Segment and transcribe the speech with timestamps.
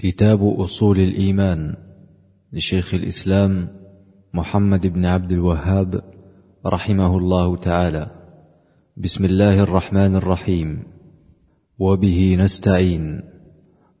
[0.00, 1.76] كتاب أصول الإيمان
[2.52, 3.68] لشيخ الإسلام
[4.34, 6.02] محمد بن عبد الوهاب
[6.66, 8.06] رحمه الله تعالى.
[8.96, 10.82] بسم الله الرحمن الرحيم.
[11.78, 13.22] وبه نستعين.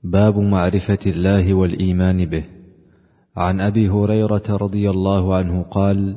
[0.02, 2.44] باب معرفة الله والإيمان به.
[3.36, 6.16] عن أبي هريرة رضي الله عنه قال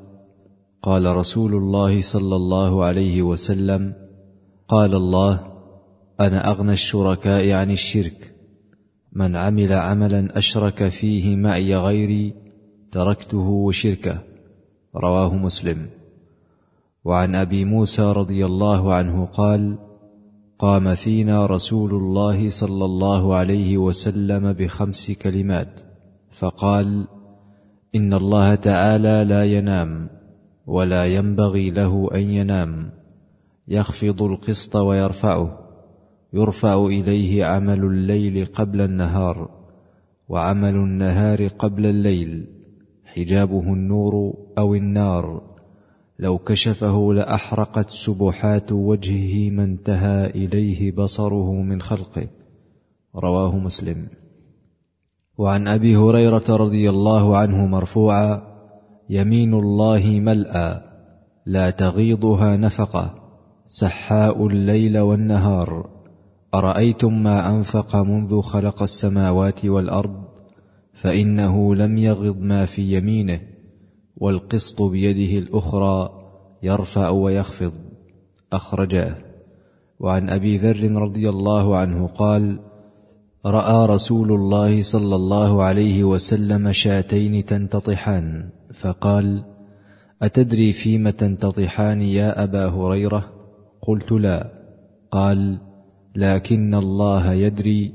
[0.83, 3.93] قال رسول الله صلى الله عليه وسلم
[4.67, 5.39] قال الله
[6.19, 8.30] أنا أغنى الشركاء عن الشرك.
[9.11, 12.33] من عمل عملا أشرك فيه معي غيري
[12.91, 14.17] تركته وشركه.
[14.95, 15.89] رواه مسلم.
[17.05, 19.77] وعن أبي موسى رضي الله عنه قال
[20.59, 25.81] قام فينا رسول الله صلى الله عليه وسلم بخمس كلمات
[26.31, 27.07] فقال
[27.95, 30.09] إن الله تعالى لا ينام
[30.67, 32.91] ولا ينبغي له أن ينام
[33.67, 35.60] يخفض القسط ويرفعه.
[36.33, 39.49] يرفع إليه عمل الليل قبل النهار
[40.29, 42.47] وعمل النهار قبل الليل
[43.05, 45.41] حجابه النور أو النار.
[46.19, 52.27] لو كشفه لأحرقت سبحات وجهه ما انتهى إليه بصره من خلقه.
[53.15, 54.07] رواه مسلم.
[55.37, 58.41] وعن أبي هريرة رضي الله عنه مرفوعا
[59.09, 60.81] يمين الله ملأى
[61.45, 63.15] لا تغيضها نفقة
[63.67, 66.00] سحاء الليل والنهار.
[66.53, 70.23] أرأيتم ما أنفق منذ خلق السماوات والأرض
[70.93, 73.41] فإنه لم يغض ما في يمينه
[74.17, 76.09] والقسط بيده الأخرى
[76.63, 77.71] يرفع ويخفض.
[78.53, 79.15] أخرجاه.
[79.99, 82.59] وعن أبي ذر رضي الله عنه قال
[83.45, 89.43] رأى رسول الله صلى الله عليه وسلم شاتين تنتطحان فقال
[90.21, 93.23] أتدري فيم تنتطحان يا أبا هريرة؟
[93.81, 94.51] قلت لا.
[95.11, 95.70] قال
[96.15, 97.93] لكن الله يدري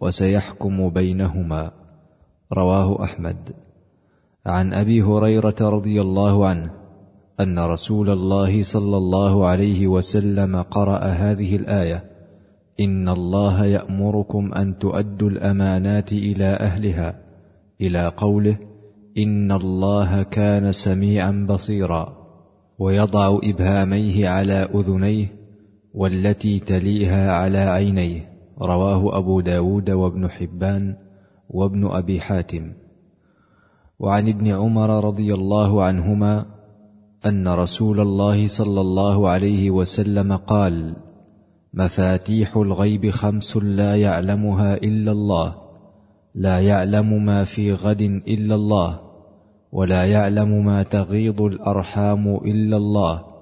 [0.00, 1.70] وسيحكم بينهما.
[2.52, 3.36] رواه أحمد.
[4.46, 6.70] عن أبي هريرة رضي الله عنه
[7.40, 12.04] أن رسول الله صلى الله عليه وسلم قرأ هذه الآية
[12.80, 17.20] إن الله يأمركم أن تؤدوا الأمانات إلى أهلها
[17.80, 18.56] إلى قوله
[19.18, 22.16] إن الله كان سميعا بصيرا
[22.78, 25.35] ويضع إبهاميه على أذنيه
[25.96, 28.36] والتي تليها على عينيه.
[28.62, 30.96] رواه أبو داود وابن حبان
[31.50, 32.72] وابن أبي حاتم.
[33.98, 36.46] وعن ابن عمر رضي الله عنهما
[37.26, 40.96] أن رسول الله صلى الله عليه وسلم قال
[41.74, 45.54] مفاتيح الغيب خمس لا يعلمها إلا الله
[46.34, 49.00] لا يعلم ما في غد إلا الله
[49.72, 53.35] ولا يعلم ما تغيض الأرحام إلا الله.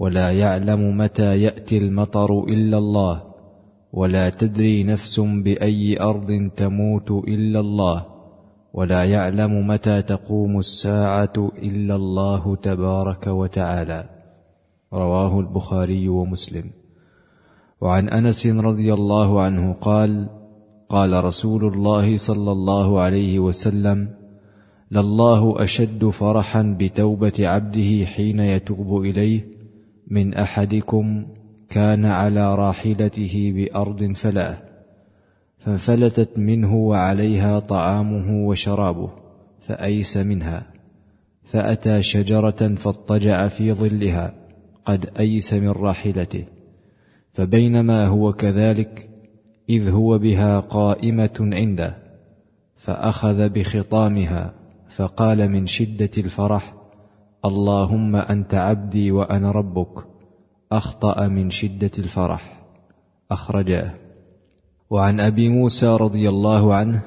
[0.00, 3.22] ولا يعلم متى يأتي المطر إلا الله
[3.92, 8.06] ولا تدري نفس بأي أرض تموت إلا الله
[8.72, 14.08] ولا يعلم متى تقوم الساعة إلا الله تبارك وتعالى.
[14.92, 16.64] رواه البخاري ومسلم.
[17.80, 20.28] وعن أنس رضي الله عنه قال
[20.88, 24.08] قال رسول الله صلى الله عليه وسلم
[24.92, 29.59] لله أشد فرحا بتوبة عبده حين يتوب إليه
[30.10, 31.26] من أحدكم
[31.68, 34.56] كان على راحلته بأرض فلاه
[35.58, 39.10] فانفلتت منه وعليها طعامه وشرابه
[39.60, 40.66] فأيس منها
[41.44, 44.34] فأتى شجرة فاضطجع في ظلها
[44.84, 46.44] قد أيس من راحلته
[47.32, 49.08] فبينما هو كذلك
[49.68, 51.96] إذ هو بها قائمة عنده
[52.76, 54.54] فأخذ بخطامها
[54.88, 56.79] فقال من شدة الفرح
[57.44, 60.04] اللهم أنت عبدي وأنا ربك
[60.72, 62.62] أخطأ من شدة الفرح.
[63.30, 63.94] أخرجاه.
[64.90, 67.02] وعن أبي موسى رضي الله عنه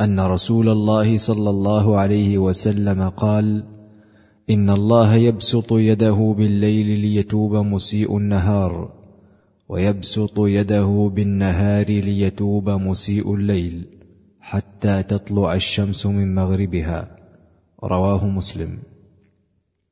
[0.00, 3.64] أن رسول الله صلى الله عليه وسلم قال
[4.50, 8.92] إن الله يبسط يده بالليل ليتوب مسيء النهار
[9.68, 13.86] ويبسط يده بالنهار ليتوب مسيء الليل
[14.40, 17.16] حتى تطلع الشمس من مغربها.
[17.84, 18.78] رواه مسلم.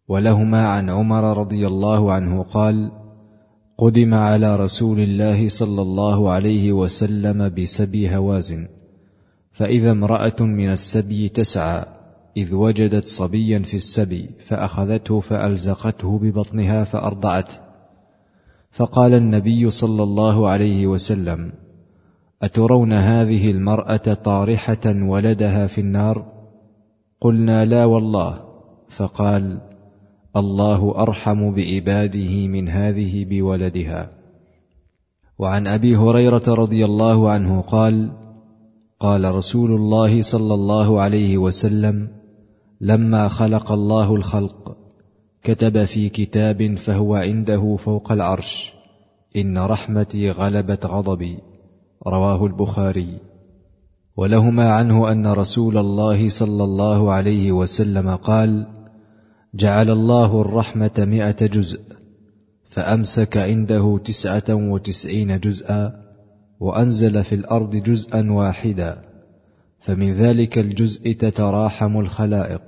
[0.08, 2.90] ولهما عن عمر رضي الله عنه قال
[3.78, 8.68] قدم على رسول الله صلى الله عليه وسلم بسبي هوازن
[9.52, 11.84] فإذا امرأة من السبي تسعى
[12.36, 17.54] إذ وجدت صبيا في السبي فأخذته فألزقته ببطنها فارضعته
[18.70, 21.52] فقال النبي صلى الله عليه وسلم
[22.42, 26.32] أترون هذه المرأة طارحة ولدها في النار؟
[27.20, 28.40] قلنا لا والله.
[28.88, 29.60] فقال
[30.36, 34.10] الله أرحم بعباده من هذه بولدها.
[35.38, 38.12] وعن أبي هريرة رضي الله عنه قال
[39.00, 42.08] قال رسول الله صلى الله عليه وسلم
[42.80, 44.76] لما خلق الله الخلق
[45.42, 48.72] كتب في كتاب فهو عنده فوق العرش
[49.36, 51.38] إن رحمتي غلبت غضبي.
[52.06, 53.18] رواه البخاري.
[54.16, 58.75] ولهما عنه أن رسول الله صلى الله عليه وسلم قال
[59.56, 61.80] جعل الله الرحمة مائه جزء
[62.70, 66.02] فأمسك عنده تسعة وتسعين جزءا
[66.60, 69.02] وأنزل في الأرض جزءا واحدا
[69.80, 72.62] فمن ذلك الجزء تتراحم الخلائق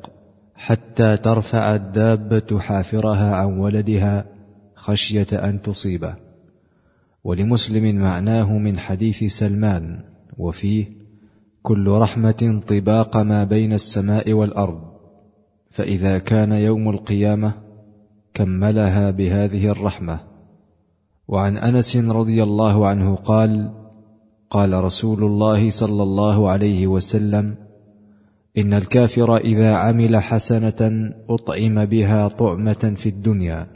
[0.54, 4.24] حتى ترفع الدابة حافرها عن ولدها
[4.74, 6.14] خشية أن تصيبه.
[7.24, 10.00] ولمسلم معناه من حديث سلمان
[10.38, 10.86] وفيه
[11.62, 14.87] كل رحمة طباق ما بين السماء والأرض
[15.70, 17.52] فإذا كان يوم القيامة
[18.34, 20.20] كملها بهذه الرحمة.
[21.28, 23.70] وعن أنس رضي الله عنه قال
[24.50, 27.54] قال رسول الله صلى الله عليه وسلم
[28.58, 33.66] إن الكافر إذا عمل حسنة أطعم بها طعمة في الدنيا.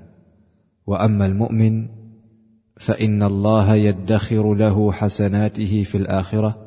[0.86, 1.88] وأما المؤمن
[2.76, 6.58] فإن الله يدخر له حسناته في الآخرة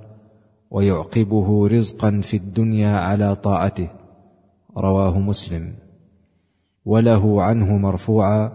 [0.71, 4.05] ويعقبه رزقا في الدنيا على طاعته.
[4.77, 5.74] رواه مسلم.
[6.86, 8.51] وله عنه مرفوعا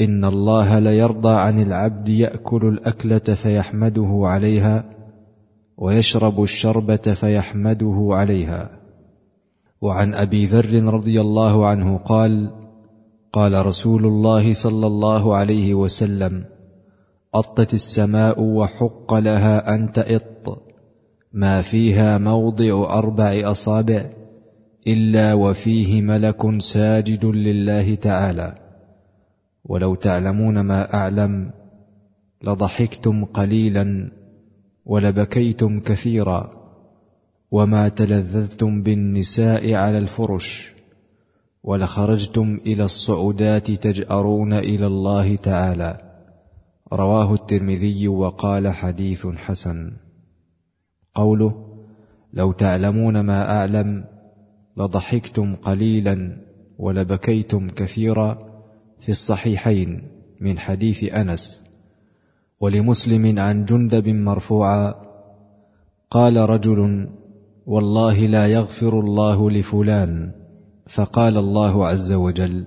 [0.00, 4.84] إن الله ليرضى عن العبد يأكل الأكلة فيحمده عليها
[5.76, 8.70] ويشرب الشربة فيحمده عليها.
[9.80, 12.50] وعن أبي ذر رضي الله عنه قال
[13.32, 16.44] قال رسول الله صلى الله عليه وسلم
[17.34, 20.62] أطت السماء وحق لها أن تئط
[21.32, 24.21] ما فيها موضع أربع أصابع.
[24.86, 28.54] إلا وفيه ملك ساجد لله تعالى.
[29.64, 31.50] ولو تعلمون ما أعلم
[32.44, 34.10] لضحكتم قليلا
[34.86, 36.62] ولبكيتم كثيرا
[37.50, 40.72] وما تلذذتم بالنساء على الفرش
[41.62, 46.00] ولخرجتم إلى الصعودات تجأرون إلى الله تعالى.
[46.92, 49.92] رواه الترمذي وقال حديث حسن.
[51.14, 51.78] قوله
[52.32, 54.11] لو تعلمون ما أعلم
[54.76, 56.36] لضحكتم قليلا
[56.78, 58.38] ولبكيتم كثيرا
[59.00, 60.02] في الصحيحين
[60.40, 61.64] من حديث أنس.
[62.60, 64.94] ولمسلم عن جندب مرفوعا
[66.10, 67.08] قال رجل
[67.66, 70.32] والله لا يغفر الله لفلان.
[70.86, 72.66] فقال الله عز وجل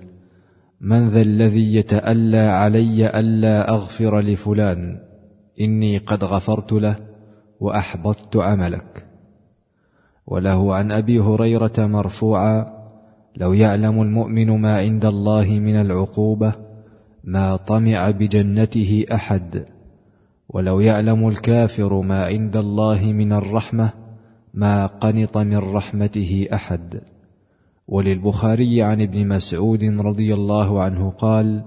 [0.80, 5.00] من ذا الذي يتألى علي ألا أغفر لفلان
[5.60, 6.96] إني قد غفرت له
[7.60, 9.05] وأحبطت عملك.
[10.26, 12.66] وله عن أبي هريرة مرفوعا
[13.36, 16.52] لو يعلم المؤمن ما عند الله من العقوبة
[17.24, 19.66] ما طمع بجنته أحد
[20.48, 23.90] ولو يعلم الكافر ما عند الله من الرحمة
[24.54, 27.00] ما قنط من رحمته أحد.
[27.88, 31.62] وللبخاري عن ابن مسعود رضي الله عنه قال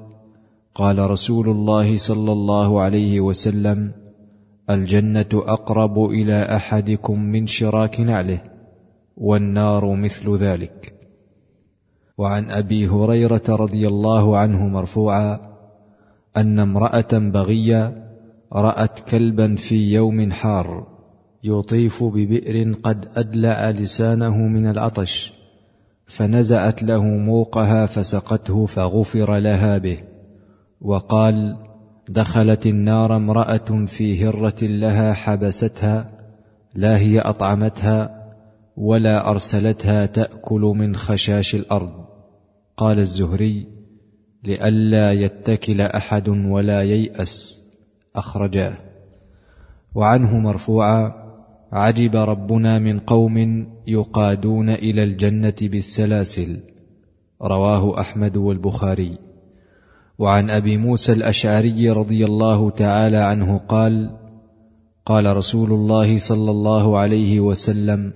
[0.76, 3.92] قال رسول الله صلى الله عليه وسلم
[4.70, 8.42] الجنة أقرب إلى أحدكم من شراك نعله
[9.18, 10.94] والنار مثل ذلك.
[12.18, 15.40] وعن أبي هريرة رضي الله عنه مرفوعا
[16.38, 18.10] أن امرأة بغية
[18.54, 20.88] رأت كلبا في يوم حار
[21.44, 25.34] يطيف ببئر قد أدلع لسانه من العطش
[26.06, 29.98] فنزعت له موقها فسقته فغفر لها به
[30.82, 31.58] وقال
[32.10, 36.10] دخلت النار امرأة في هرة لها حبستها
[36.76, 38.26] لا هي أطعمتها
[38.78, 42.06] ولا أرسلتها تأكل من خشاش الأرض.
[42.78, 43.68] قال الزهري
[44.44, 47.66] لئلا يتكل أحد ولا ييأس.
[48.16, 48.78] أخرجاه.
[49.96, 51.14] وعنه مرفوعا
[51.72, 56.60] عجب ربنا من قوم يقادون إلى الجنة بالسلاسل.
[57.42, 59.29] رواه أحمد والبخاري.
[60.20, 64.12] وعن أبي موسى الأشعري رضي الله تعالى عنه قال
[65.06, 68.14] قال رسول الله صلى الله عليه وسلم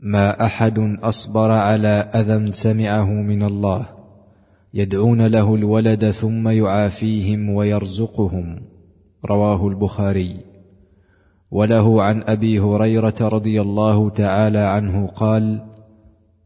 [0.00, 3.86] ما أحد أصبر على أذى سمعه من الله
[4.74, 8.60] يدعون له الولد ثم يعافيهم ويرزقهم.
[9.24, 10.36] رواه البخاري.
[11.50, 15.64] وله عن أبي هريرة رضي الله تعالى عنه قال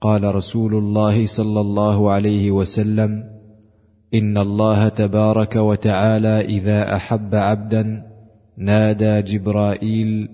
[0.01, 3.32] قال رسول الله صلى الله عليه وسلم
[4.15, 8.03] إن الله تبارك وتعالى إذا أحب عبدا
[8.57, 10.29] نادى جبرائيل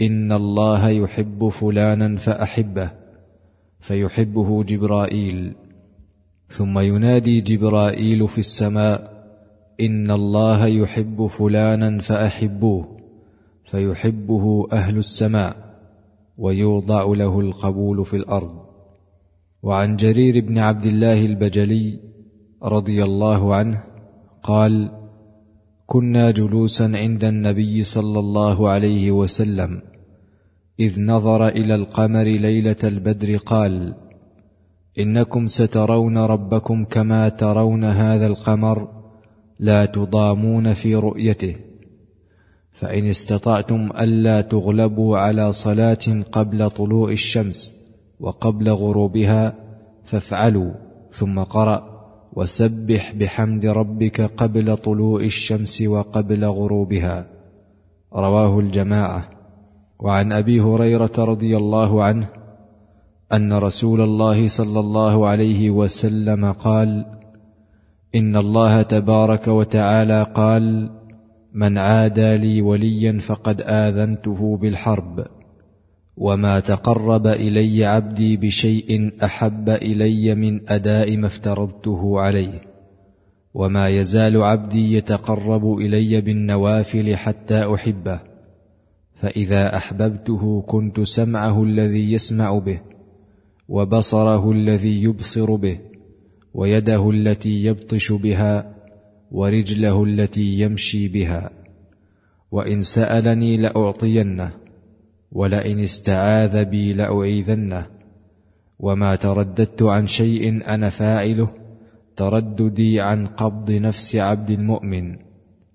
[0.00, 2.90] إن الله يحب فلانا فأحبه
[3.80, 5.52] فيحبه جبرائيل.
[6.48, 9.24] ثم ينادي جبرائيل في السماء
[9.80, 12.96] إن الله يحب فلانا فأحبوه
[13.64, 15.56] فيحبه أهل السماء
[16.38, 18.64] ويوضع له القبول في الأرض.
[19.62, 22.13] وعن جرير بن عبد الله البجلي
[22.64, 23.84] رضي الله عنه
[24.42, 24.90] قال
[25.86, 29.82] كنا جلوسا عند النبي صلى الله عليه وسلم
[30.80, 33.94] إذ نظر إلى القمر ليلة البدر قال
[34.98, 38.88] إنكم سترون ربكم كما ترون هذا القمر
[39.58, 41.56] لا تضامون في رؤيته
[42.72, 47.74] فإن استطعتم ألا تغلبوا على صلاة قبل طلوع الشمس
[48.20, 49.54] وقبل غروبها
[50.04, 50.72] فافعلوا
[51.10, 51.93] ثم قرأ.
[52.36, 57.26] وسبح بحمد ربك قبل طلوع الشمس وقبل غروبها.
[58.14, 59.30] رواه الجماعة.
[60.00, 62.28] وعن أبي هريرة رضي الله عنه
[63.32, 67.06] أن رسول الله صلى الله عليه وسلم قال
[68.14, 70.90] إن الله تبارك وتعالى قال
[71.54, 75.26] من عادى لي وليا فقد آذنته بالحرب.
[76.16, 82.60] وما تقرب الي عبدي بشيء احب الي من اداء ما افترضته عليه.
[83.54, 88.20] وما يزال عبدي يتقرب الي بالنوافل حتى احبه.
[89.14, 92.80] فاذا احببته كنت سمعه الذي يسمع به
[93.68, 95.78] وبصره الذي يبصر به
[96.54, 98.74] ويده التي يبطش بها
[99.30, 101.50] ورجله التي يمشي بها.
[102.50, 104.63] وان سالني لاعطينه.
[105.34, 107.86] ولئن استعاذ بي لأعيذنه.
[108.78, 111.48] وما ترددت عن شيء أنا فاعله
[112.16, 115.16] ترددي عن قبض نفس عبد المؤمن.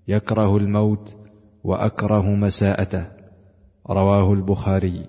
[0.08, 1.14] يكره الموت
[1.64, 3.04] وأكره مساءته.
[3.90, 5.04] رواه البخاري.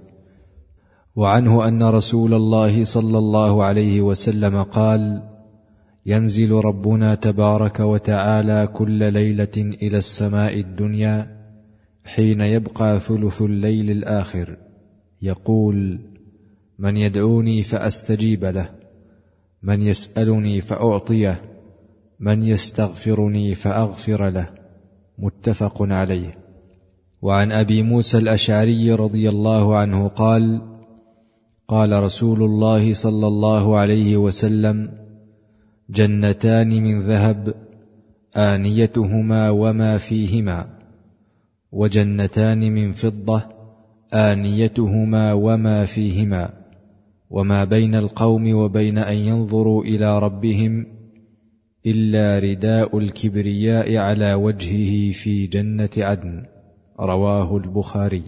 [1.15, 5.23] وعنه أن رسول الله صلى الله عليه وسلم قال
[6.05, 11.40] ينزل ربنا تبارك وتعالى كل ليلة إلى السماء الدنيا
[12.05, 14.57] حين يبقى ثلث الليل الآخر
[15.21, 15.99] يقول
[16.79, 18.69] من يدعوني فأستجيب له
[19.63, 21.41] من يسألني فأعطيه
[22.21, 24.49] من يستغفرني فأغفر له.
[25.17, 26.37] متفق عليه.
[27.21, 30.61] وعن أبي موسى الأشعري رضي الله عنه قال
[31.67, 34.91] قال رسول الله صلى الله عليه وسلم
[35.89, 37.53] جنتان من ذهب
[38.37, 40.80] آنيتهما وما فيهما.
[41.71, 43.43] وجنتان من فضة
[44.13, 46.49] آنيتهما وما فيهما
[47.29, 50.85] وما بين القوم وبين أن ينظروا إلى ربهم
[51.85, 56.43] إلا رداء الكبرياء على وجهه في جنة عدن
[56.99, 58.23] رواه البخاري.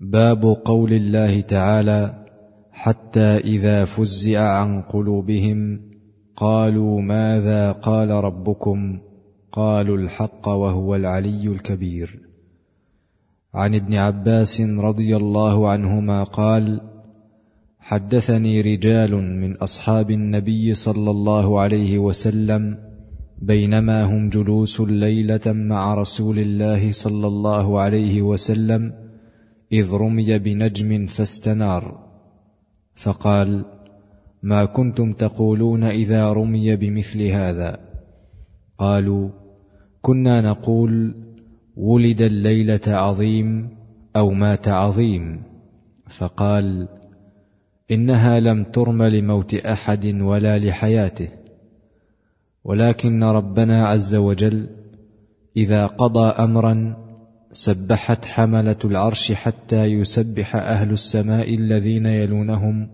[0.00, 2.24] باب قول الله تعالى
[2.72, 5.80] حتى إذا فزع عن قلوبهم
[6.36, 8.98] قالوا ماذا قال ربكم؟
[9.54, 12.20] قالوا الحق وهو العلي الكبير.
[13.54, 16.80] عن ابن عباس رضي الله عنهما قال
[17.78, 22.78] حدثني رجال من أصحاب النبي صلى الله عليه وسلم
[23.42, 28.92] بينما هم جلوس ليلة مع رسول الله صلى الله عليه وسلم
[29.72, 31.84] إذ رمي بنجم فاستنار.
[32.94, 33.64] فقال
[34.42, 37.78] ما كنتم تقولون إذا رمي بمثل هذا؟
[38.78, 39.43] قالوا
[40.04, 41.14] كنا نقول
[41.76, 43.68] ولد الليلة عظيم
[44.16, 45.42] أو مات عظيم
[46.08, 46.88] فقال
[47.90, 51.28] إنها لم ترم لموت أحد ولا لحياته
[52.64, 54.66] ولكن ربنا عز وجل
[55.56, 56.96] إذا قضى امرا
[57.52, 62.88] سبحت حملة العرش حتى يسبح أهل السماء الذين يلونهم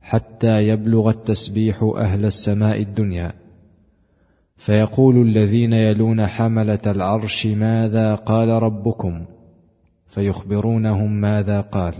[0.00, 3.45] حتى يبلغ التسبيح أهل السماء الدنيا.
[4.56, 9.24] فيقول الذين يلون حملة العرش ماذا قال ربكم؟
[10.06, 11.94] فيخبرونهم ماذا قال.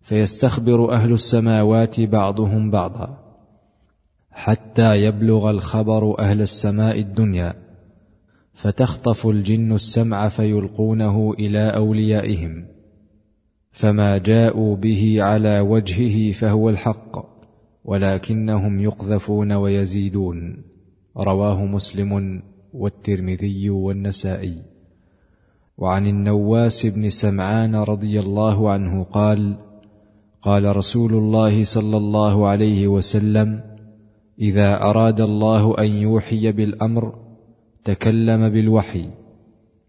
[0.00, 3.18] فيستخبر أهل السماوات بعضهم بعضا.
[4.30, 7.54] حتى يبلغ الخبر أهل السماء الدنيا.
[8.54, 12.66] فتخطف الجن السمع فيلقونه إلى أوليائهم.
[13.70, 17.32] فما جاءوا به على وجهه فهو الحق.
[17.84, 20.71] ولكنهم يقذفون ويزيدون.
[21.16, 22.42] رواه مسلم
[22.74, 24.62] والترمذي والنسائي.
[25.78, 29.56] وعن النواس بن سمعان رضي الله عنه قال
[30.42, 33.60] قال رسول الله صلى الله عليه وسلم
[34.38, 37.14] إذا أراد الله أن يوحي بالأمر
[37.84, 39.06] تكلم بالوحي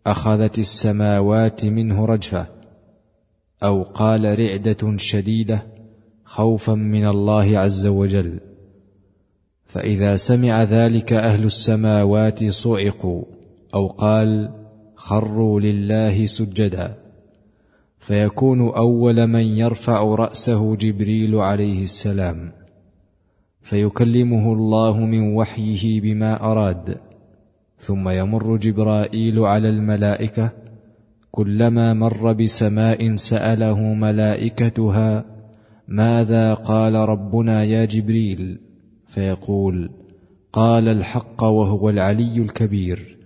[0.08, 2.48] أخذت السماوات منه رجفة
[3.63, 5.63] أو قال رعدة شديدة
[6.25, 8.39] خوفا من الله عز وجل.
[9.74, 13.24] فإذا سمع ذلك أهل السماوات صعقوا
[13.75, 14.50] أو قال
[14.96, 16.94] خروا لله سجدا.
[18.00, 22.51] فيكون أول من يرفع رأسه جبريل عليه السلام.
[23.62, 26.98] فيكلمه الله من وحيه بما أراد.
[27.77, 30.50] ثم يمر جبرائيل على الملائكة.
[31.32, 35.25] كلما مر بسماء سأله ملائكتها
[35.88, 38.73] ماذا قال ربنا يا جبريل؟
[39.13, 39.89] فيقول
[40.53, 43.17] قال الحق وهو العلي الكبير.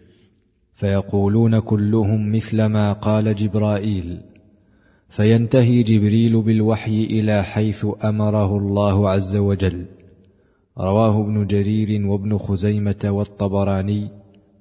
[0.74, 4.22] فيقولون كلهم مثل ما قال جبرائيل.
[5.10, 9.86] فينتهي جبريل بالوحي إلى حيث أمره الله عز وجل.
[10.78, 14.10] رواه ابن جرير وابن خزيمة والطبراني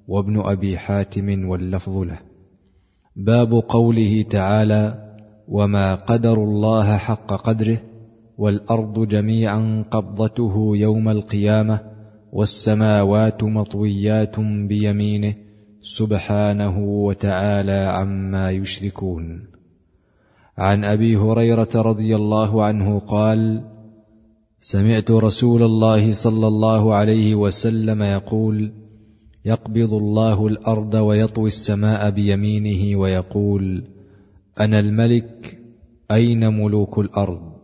[0.08, 2.18] وابن أبي حاتم واللفظ له.
[3.16, 5.14] باب قوله تعالى
[5.48, 7.78] وما قدر الله حق قدره
[8.38, 11.80] والأرض جميعا قبضته يوم القيامة
[12.32, 15.34] والسماوات مطويات بيمينه
[15.82, 19.48] سبحانه وتعالى عما يشركون.
[20.58, 23.62] عن أبي هريرة رضي الله عنه قال
[24.60, 28.72] سمعت رسول الله صلى الله عليه وسلم يقول
[29.44, 33.84] يقبض الله الأرض ويطوي السماء بيمينه ويقول
[34.60, 35.58] أنا الملك
[36.10, 37.55] أين ملوك الأرض؟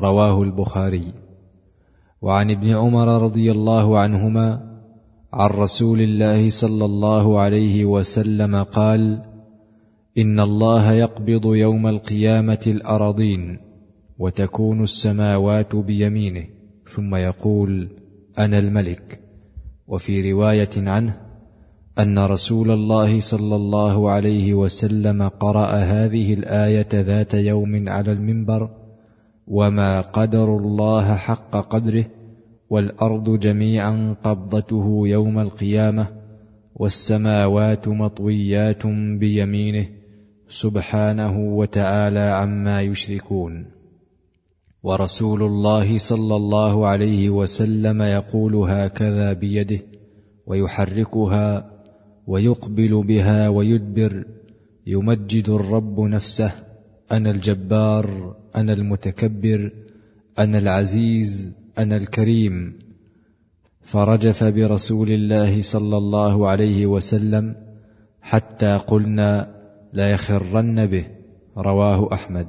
[0.00, 1.12] رواه البخاري.
[2.22, 4.78] وعن ابن عمر رضي الله عنهما
[5.32, 9.22] عن رسول الله صلى الله عليه وسلم قال
[10.18, 13.58] إن الله يقبض يوم القيامة الأراضين
[14.18, 16.44] وتكون السماوات بيمينه
[16.94, 17.88] ثم يقول
[18.38, 19.20] أنا الملك.
[19.88, 21.16] وفي رواية عنه
[21.98, 28.81] أن رسول الله صلى الله عليه وسلم قرأ هذه الآية ذات يوم على المنبر
[29.46, 32.04] وما قدر الله حق قدره
[32.70, 36.06] والارض جميعا قبضته يوم القيامه
[36.76, 38.86] والسماوات مطويات
[39.20, 39.86] بيمينه
[40.48, 43.66] سبحانه وتعالى عما يشركون
[44.82, 49.78] ورسول الله صلى الله عليه وسلم يقول هكذا بيده
[50.46, 51.70] ويحركها
[52.26, 54.24] ويقبل بها ويدبر
[54.86, 56.52] يمجد الرب نفسه
[57.12, 59.72] أنا الجبار أنا المتكبر
[60.38, 62.78] أنا العزيز أنا الكريم.
[63.82, 67.54] فرجف برسول الله صلى الله عليه وسلم
[68.20, 69.54] حتى قلنا
[69.92, 71.06] ليخرن به
[71.56, 72.48] رواه أحمد.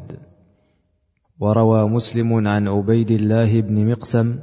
[1.40, 4.40] وروى مسلم عن عبيد الله بن مقسم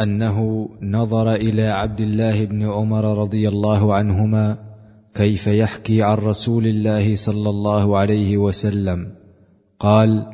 [0.00, 4.58] أنه نظر إلى عبد الله بن عمر رضي الله عنهما
[5.14, 9.19] كيف يحكي عن رسول الله صلى الله عليه وسلم.
[9.80, 10.26] قال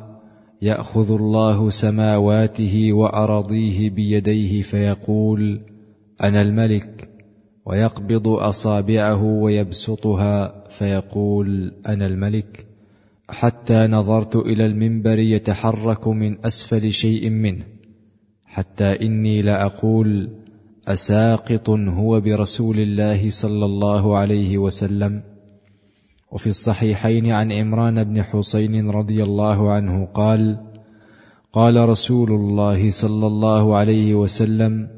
[0.61, 5.61] يأخذ الله سماواته وأراضيه بيديه فيقول
[6.23, 7.09] أنا الملك.
[7.65, 12.65] ويقبض أصابعه ويبسطها فيقول أنا الملك.
[13.29, 17.65] حتى نظرت إلى المنبر يتحرك من أسفل شيء منه
[18.45, 20.29] حتى إني لاقول
[20.87, 25.36] أساقط هو برسول الله صلى الله عليه وسلم.
[26.31, 30.67] وفي الصحيحين عن عمران بن حسين رضي الله عنه قال
[31.53, 34.89] قال رسول الله صلى الله عليه وسلم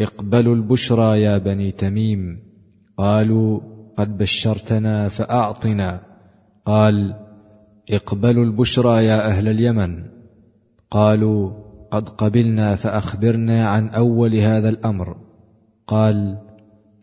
[0.00, 2.38] اقبلوا البشرى يا بني تميم.
[2.98, 3.60] قالوا
[3.96, 6.00] قد بشرتنا فأعطنا.
[6.66, 7.14] قال
[7.90, 10.04] اقبلوا البشرى يا أهل اليمن.
[10.90, 11.50] قالوا
[11.90, 15.16] قد قبلنا فأخبرنا عن أول هذا الأمر.
[15.86, 16.38] قال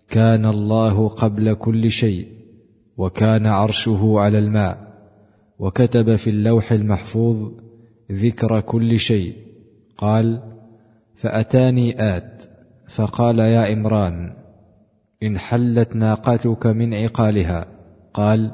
[0.09, 2.34] كان الله قبل كل شيء.
[2.97, 4.95] وكان عرشه على الماء
[5.59, 7.51] وكتب في اللوح المحفوظ
[8.11, 9.35] ذكر كل شيء
[9.97, 10.41] قال
[11.15, 12.43] فأتاني آت
[12.87, 14.33] فقال يا عمران
[15.23, 17.67] انحلت ناقتك من عقالها
[18.13, 18.51] قال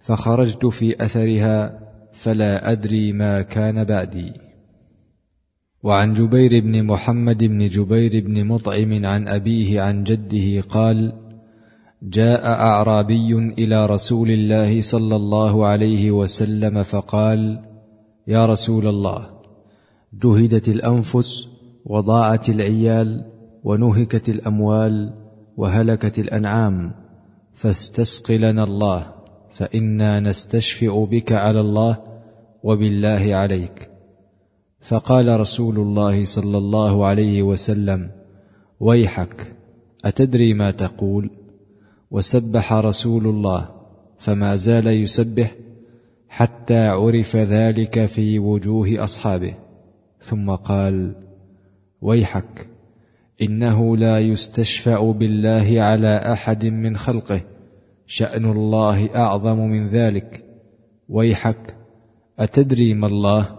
[0.00, 1.80] فخرجت في أثرها
[2.12, 4.32] فلا أدري ما كان بعدي
[5.82, 11.25] وعن جبير بن محمد بن جبير بن مطعم عن أبيه عن جده قال
[12.02, 17.62] جاء أعرابي إلى رسول الله صلى الله عليه وسلم فقال
[18.26, 19.26] يا رسول الله
[20.12, 21.48] جهدت الأنفس
[21.84, 23.24] وضاعت العيال
[23.64, 25.12] ونهكت الأموال
[25.56, 26.92] وهلكت الأنعام
[27.54, 29.12] فاستسق لنا الله
[29.50, 31.98] فإنا نستشفئ بك على الله
[32.62, 33.90] وبالله عليك.
[34.80, 38.10] فقال رسول الله صلى الله عليه وسلم
[38.80, 39.56] ويحك
[40.04, 41.45] أتدري ما تقول؟
[42.16, 43.68] وسبح رسول الله
[44.18, 45.54] فما زال يسبح
[46.28, 49.54] حتى عرف ذلك في وجوه أصحابه.
[50.20, 51.14] ثم قال
[52.00, 52.68] ويحك
[53.42, 57.40] إنه لا يستشفا بالله على أحد من خلقه
[58.06, 60.44] شأن الله أعظم من ذلك.
[61.08, 61.76] ويحك
[62.38, 63.58] أتدري ما الله؟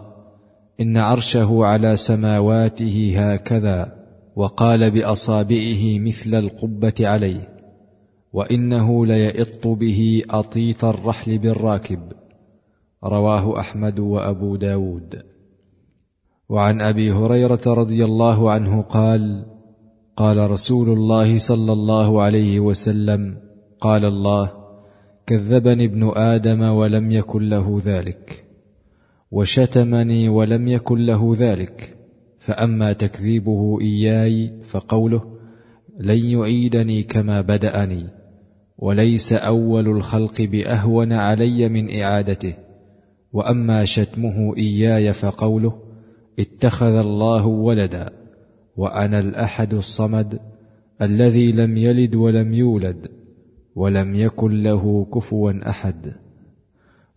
[0.80, 3.92] إن عرشه على سماواته هكذا
[4.36, 7.57] وقال بأصابعه مثل القبة عليه.
[8.32, 12.12] وإنه ليئط به أطيط الرحل بالراكب.
[13.04, 15.22] رواه أحمد وأبو داود.
[16.48, 19.44] وعن أبي هريرة رضي الله عنه قال
[20.16, 23.36] قال رسول الله صلى الله عليه وسلم
[23.80, 24.52] قال الله
[25.26, 28.44] كذبني ابن آدم ولم يكن له ذلك
[29.30, 31.96] وشتمني ولم يكن له ذلك
[32.38, 35.22] فأما تكذيبه إياي فقوله
[35.98, 38.17] لن يعيدني كما بدأني.
[38.78, 42.54] وليس أول الخلق بأهون علي من إعادته.
[43.32, 45.78] وأما شتمه إياي فقوله
[46.38, 48.10] اتخذ الله ولدا
[48.76, 50.40] وأنا الأحد الصمد
[51.02, 53.08] الذي لم يلد ولم يولد
[53.74, 56.12] ولم يكن له كفوا أحد.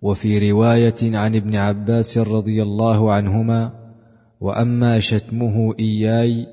[0.01, 3.81] وفي رواية عن ابن عباس رضي الله عنهما
[4.41, 6.47] وأما شتمه إياي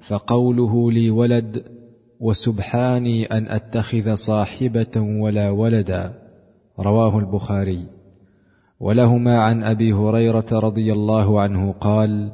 [0.00, 1.77] فقوله لي ولد
[2.20, 6.14] وسبحاني أن أتخذ صاحبة ولا ولدا.
[6.80, 7.86] رواه البخاري.
[8.80, 12.32] ولهما عن أبي هريرة رضي الله عنه قال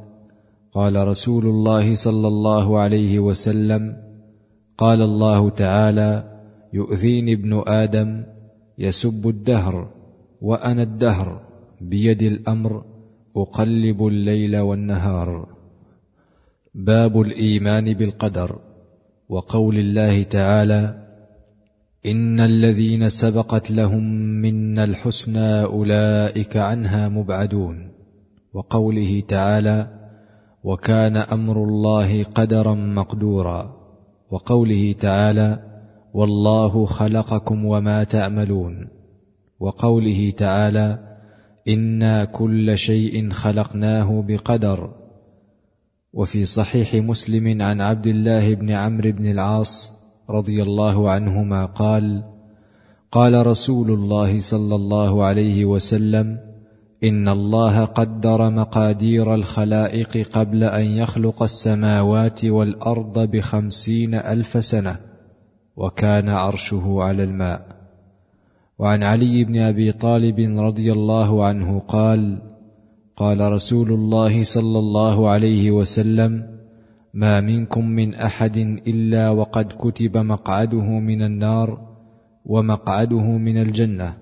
[0.72, 3.96] قال رسول الله صلى الله عليه وسلم
[4.78, 6.10] قال الله تعالى
[6.72, 8.24] يؤذيني ابن آدم
[8.78, 9.88] يسب الدهر
[10.42, 11.40] وأنا الدهر
[11.80, 12.84] بيد الأمر
[13.36, 15.48] أقلب الليل والنهار.
[16.74, 18.58] باب الإيمان بالقدر.
[19.28, 21.04] وقول الله تعالى
[22.06, 24.04] إن الذين سبقت لهم
[24.42, 27.90] منا الحسنى أولئك عنها مبعدون
[28.54, 29.88] وقوله تعالى
[30.64, 33.76] وكان أمر الله قدرا مقدورا
[34.30, 35.58] وقوله تعالى
[36.14, 38.88] والله خلقكم وما تعملون
[39.60, 41.16] وقوله تعالى
[41.68, 45.03] إنا كل شيء خلقناه بقدر
[46.14, 49.92] وفي صحيح مسلم عن عبد الله بن عمرو بن العاص
[50.30, 52.24] رضي الله عنهما قال
[53.10, 56.38] قال رسول الله صلى الله عليه وسلم
[57.04, 64.96] إن الله قدر مقادير الخلائق قبل أن يخلق السماوات والأرض بخمسين ألف سنة
[65.76, 67.66] وكان عرشه على الماء.
[68.78, 72.53] وعن علي بن أبي طالب رضي الله عنه قال
[73.16, 76.46] قال رسول الله صلى الله عليه وسلم
[77.14, 81.94] ما منكم من أحد إلا وقد كتب مقعده من النار
[82.44, 84.16] ومقعده من الجنة.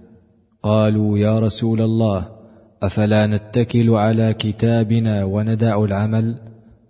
[0.62, 2.28] قالوا يا رسول الله
[2.82, 6.34] أفلا نتكل على كتابنا وندع العمل؟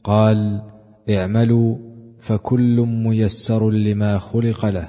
[0.05, 0.63] قال
[1.11, 1.77] اعملوا
[2.21, 4.89] فكل ميسر لما خلق له.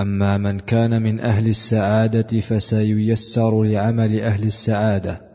[0.00, 5.31] أما من كان من أهل السعادة فسييسر لعمل أهل السعادة.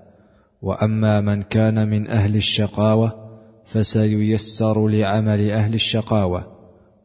[0.61, 3.29] وأما من كان من أهل الشقاوة
[3.65, 6.47] فسييسر لعمل أهل الشقاوة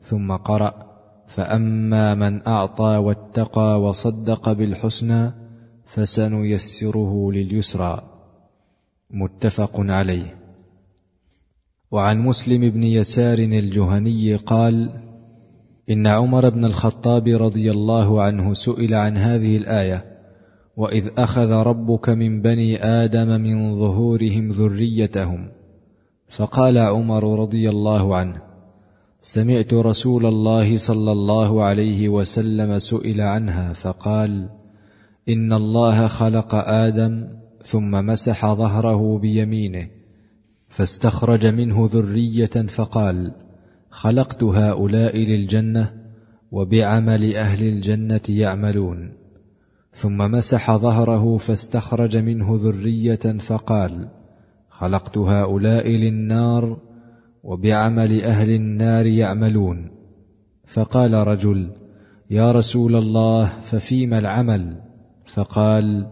[0.03, 0.93] ثم قرأ
[1.29, 5.33] فأما من أعطى واتقى وصدق بالحسنى
[5.87, 8.03] فسنيسره لليسرى.
[9.11, 10.39] متفق عليه.
[11.91, 14.91] وعن مسلم بن يسار الجهني قال
[15.91, 20.12] إن عمر بن الخطاب رضي الله عنه سئل عن هذه الآية
[20.83, 25.49] وإذ أخذ ربك من بني آدم من ظهورهم ذريتهم.
[26.29, 28.43] فقال عمر رضي الله عنه
[29.21, 34.49] سمعت رسول الله صلى الله عليه وسلم سئل عنها فقال
[35.29, 37.27] إن الله خلق آدم
[37.63, 39.87] ثم مسح ظهره بيمينه
[40.69, 43.33] فاستخرج منه ذرية فقال
[43.91, 45.93] خلقت هؤلاء للجنة
[46.53, 49.22] وبعمل أهل الجنة يعملون.
[49.93, 54.09] ثم مسح ظهره فاستخرج منه ذرية فقال
[54.69, 56.79] خلقت هؤلاء للنار
[57.43, 59.91] وبعمل أهل النار يعملون
[60.67, 61.71] فقال رجل
[62.31, 64.77] يا رسول الله ففيما العمل؟
[65.27, 66.07] فقال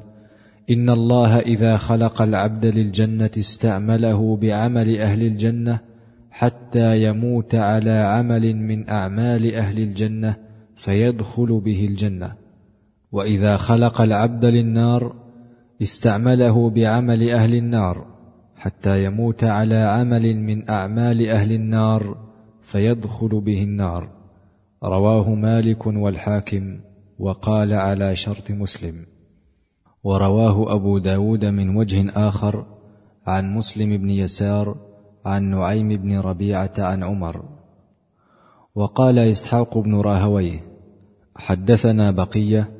[0.71, 5.81] إن الله إذا خلق العبد للجنة استعمله بعمل أهل الجنة
[6.31, 10.37] حتى يموت على عمل من أعمال أهل الجنة
[10.77, 12.40] فيدخل به الجنة
[13.13, 15.15] وإذا خلق العبد للنار
[15.83, 18.07] استعمله بعمل أهل النار
[18.57, 22.17] حتى يموت على عمل من أعمال أهل النار
[22.63, 24.09] فيدخل به النار.
[24.85, 26.81] رواه مالك والحاكم
[27.19, 29.07] وقال على شرط مسلم.
[30.05, 32.67] ورواه أبو داود من وجه آخر
[33.27, 34.77] عن مسلم بن يسار
[35.25, 37.45] عن نعيم بن ربيعة عن عمر.
[38.75, 40.61] وقال إسحاق بن راهويه
[41.37, 42.80] حدثنا بقية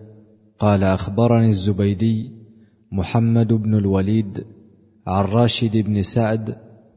[0.61, 2.33] قال أخبرني الزبيدي
[2.93, 4.45] محمد بن الوليد
[5.07, 6.57] عن راشد بن سعد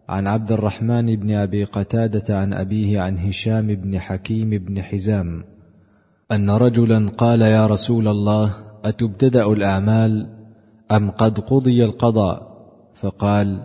[0.09, 5.43] عن عبد الرحمن بن أبي قتادة عن أبيه عن هشام بن حكيم بن حزام
[6.31, 8.53] أن رجلا قال يا رسول الله
[8.85, 10.29] أتبتدأ الأعمال
[10.91, 12.53] أم قد قضي القضاء؟
[12.95, 13.63] فقال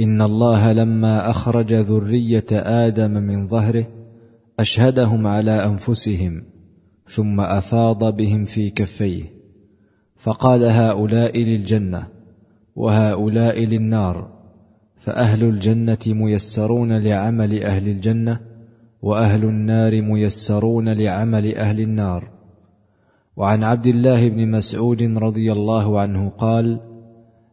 [0.00, 3.86] إن الله لما أخرج ذرية آدم من ظهره
[4.60, 6.42] أشهدهم على أنفسهم
[7.08, 9.24] ثم أفاض بهم في كفيه.
[10.16, 12.06] فقال هؤلاء للجنة
[12.76, 14.38] وهؤلاء للنار
[14.96, 18.40] فأهل الجنة ميسرون لعمل أهل الجنة
[19.02, 22.30] وأهل النار ميسرون لعمل أهل النار.
[23.36, 26.80] وعن عبد الله بن مسعود رضي الله عنه قال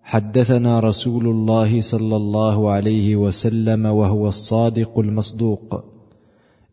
[0.04, 5.95] حدثنا رسول الله صلى الله عليه وسلم وهو الصادق المصدوق.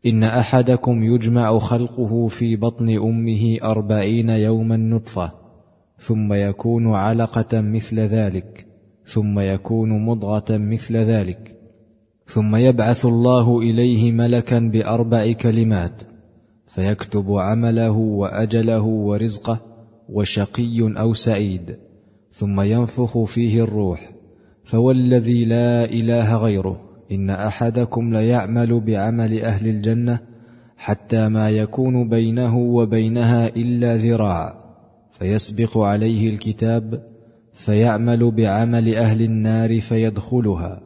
[0.07, 5.33] إن أحدكم يجمع خلقه في بطن أمه أربعين يوما نطفة
[5.99, 8.67] ثم يكون علقة مثل ذلك
[9.07, 11.57] ثم يكون مضغة مثل ذلك
[12.27, 16.03] ثم يبعث الله إليه ملكا بأربع كلمات
[16.69, 19.61] فيكتب عمله وأجله ورزقه
[20.09, 21.79] وشقي أو سعيد
[22.33, 24.13] ثم ينفخ فيه الروح
[24.65, 26.92] فوالذي لا إله غيره.
[27.13, 30.19] إن أحدكم ليعمل بعمل أهل الجنة
[30.77, 34.55] حتى ما يكون بينه وبينها إلا ذراع
[35.19, 37.03] فيسبق عليه الكتاب
[37.55, 40.81] فيعمل بعمل أهل النار فيدخلها.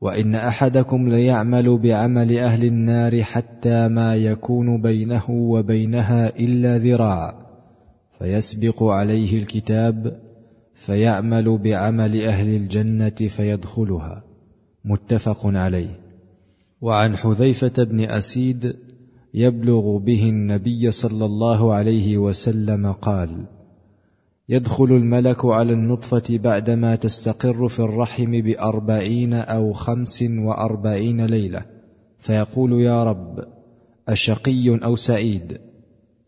[0.00, 7.34] وإن أحدكم ليعمل بعمل أهل النار حتى ما يكون بينه وبينها إلا ذراع
[8.18, 10.20] فيسبق عليه الكتاب
[10.74, 14.25] فيعمل بعمل أهل الجنة فيدخلها.
[14.86, 16.00] متفق عليه.
[16.80, 18.76] وعن حذيفة بن أسيد
[19.34, 23.46] يبلغ به النبي صلى الله عليه وسلم قال
[24.48, 31.62] يدخل الملك على النطفة بعدما تستقر في الرحم بأربعين أو خمس وأربعين ليلة
[32.18, 33.44] فيقول يا رب
[34.08, 35.60] أشقي أو سعيد؟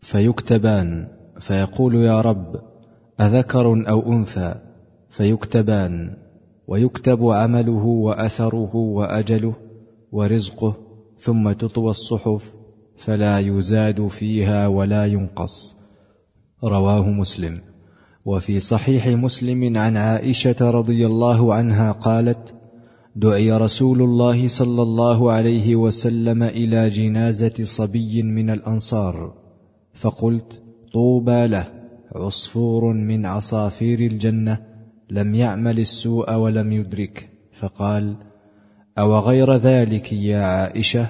[0.01, 1.07] فيكتبان
[1.39, 2.55] فيقول يا رب
[3.21, 4.55] أذكر أو أنثى؟
[5.09, 6.17] فيكتبان
[6.69, 9.53] ويكتب عمله وأثره وأجله
[10.11, 10.73] ورزقه
[11.17, 12.53] ثم تطوى الصحف
[12.97, 15.75] فلا يزاد فيها ولا ينقص.
[16.63, 17.61] رواه مسلم.
[18.25, 22.55] وفي صحيح مسلم عن عائشة رضي الله عنها قالت
[23.15, 29.33] دعي رسول الله صلى الله عليه وسلم إلى جنازة صبي من الأنصار
[29.93, 30.61] فقلت
[30.93, 31.67] طوبى له
[32.15, 34.68] عصفور من عصافير الجنة
[35.09, 37.29] لم يعمل السوء ولم يدرك.
[37.53, 38.15] فقال
[38.97, 41.07] أو غير ذلك يا عائشة؟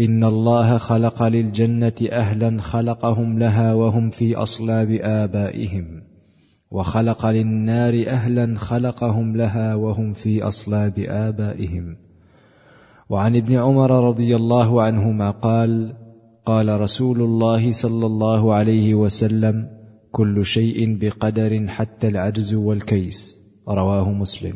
[0.00, 6.02] إن الله خلق للجنة أهلا خلقهم لها وهم في أصلاب آبائهم
[6.70, 11.96] وخلق للنار أهلا خلقهم لها وهم في أصلاب آبائهم.
[13.08, 15.94] وعن ابن عمر رضي الله عنهما قال
[16.46, 19.73] قال رسول الله صلى الله عليه وسلم
[20.18, 23.38] كل شيء بقدر حتى العجز والكيس.
[23.68, 24.54] رواه مسلم.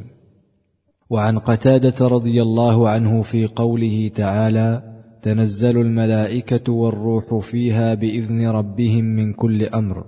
[1.11, 4.83] وعن قتادة رضي الله عنه في قوله تعالى
[5.23, 10.05] تنزل الملائكة والروح فيها بإذن ربهم من كل أمر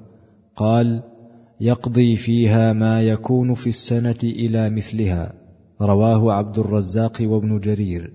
[0.56, 1.02] قال
[1.60, 5.32] يقضي فيها ما يكون في السنة إلى مثلها
[5.80, 8.12] رواه عبد الرزاق وابن جرير.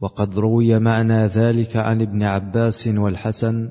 [0.00, 3.68] وقد روي معنى ذلك عن ابن عباس والحسن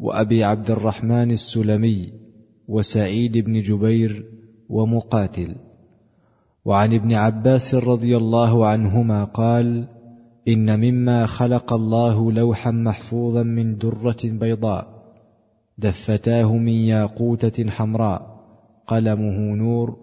[0.00, 2.21] وأبي عبد الرحمن السلمي.
[2.68, 4.24] وسعيد بن جبير
[4.68, 5.54] ومقاتل.
[6.64, 9.88] وعن ابن عباس رضي الله عنهما قال
[10.48, 15.02] إن مما خلق الله لوحا محفوظا من درة بيضاء
[15.78, 18.42] دفتاه من ياقوتة حمراء
[18.86, 19.96] قلمه نور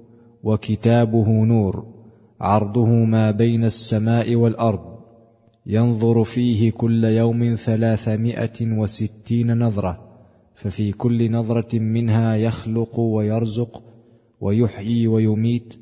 [0.43, 1.85] وكتابه نور
[2.41, 4.99] عرضه ما بين السماء والأرض
[5.65, 10.08] ينظر فيه كل يوم ثلاثمائة وستين نظرة.
[10.59, 13.83] ففي كل نظرة منها يخلق ويرزق
[14.41, 15.73] ويحيي ويميت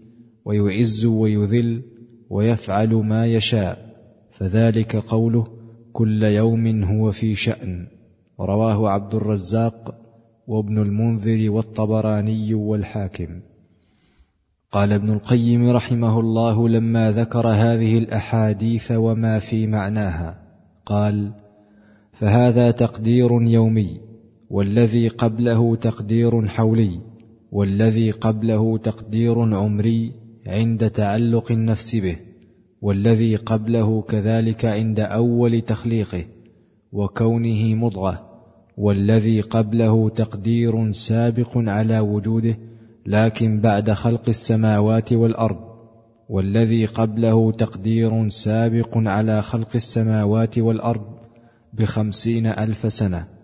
[0.46, 1.82] ويعز ويذل
[2.30, 3.96] ويفعل ما يشاء.
[4.32, 5.48] فذلك قوله
[5.94, 7.88] كل يوم هو في شأن.
[8.40, 9.96] رواه عبد الرزاق
[10.48, 13.40] وابن المنذر والطبراني والحاكم.
[14.72, 20.40] قال ابن القيم رحمه الله لما ذكر هذه الأحاديث وما في معناها
[20.86, 21.32] قال
[22.14, 24.07] فهذا تقدير يومي
[24.50, 27.00] والذي قبله تقدير حولي
[27.52, 30.14] والذي قبله تقدير عمري
[30.48, 32.18] عند تعلق النفس به
[32.82, 36.26] والذي قبله كذلك عند أول تخليقه
[36.92, 38.28] وكونه مضغة
[38.78, 42.58] والذي قبله تقدير سابق على وجوده
[43.06, 45.68] لكن بعد خلق السماوات والأرض
[46.30, 51.06] والذي قبله تقدير سابق على خلق السماوات والأرض
[51.74, 53.37] بخمسين ألف سنة.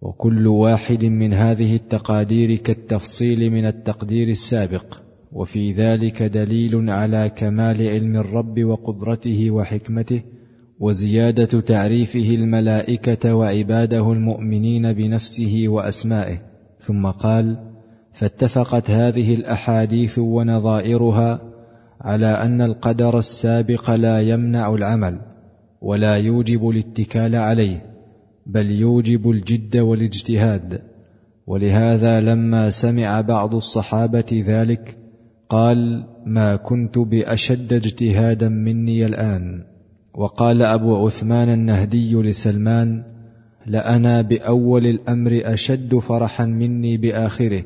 [0.00, 4.98] وكل واحد من هذه التقادير كالتفصيل من التقدير السابق
[5.32, 10.22] وفي ذلك دليل على كمال علم الرب وقدرته وحكمته
[10.80, 16.42] وزيادة تعريفه الملائكة وعباده المؤمنين بنفسه وأسمائه.
[16.80, 17.58] ثم قال
[18.12, 21.40] فاتفقت هذه الأحاديث ونظائرها
[22.00, 25.20] على أن القدر السابق لا يمنع العمل
[25.80, 27.97] ولا يوجب الاتكال عليه.
[28.48, 30.80] بل يوجب الجد والاجتهاد.
[31.46, 34.96] ولهذا لما سمع بعض الصحابة ذلك
[35.48, 39.64] قال ما كنت بأشد اجتهادا مني الآن.
[40.14, 43.02] وقال أبو عثمان النهدي لسلمان
[43.66, 47.62] لأنا بأول الأمر أشد فرحا مني بآخره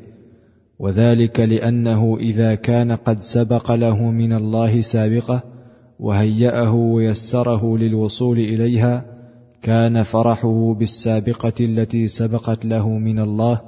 [0.79, 5.43] وذلك لأنه إذا كان قد سبق له من الله سابقة
[5.99, 9.05] وهيأه ويسره للوصول إليها
[9.63, 13.61] كان فرحه بالسابقة التي سبقت له من الله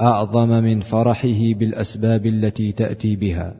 [0.00, 3.54] أعظم من فرحه بالأسباب التي تأتي بها.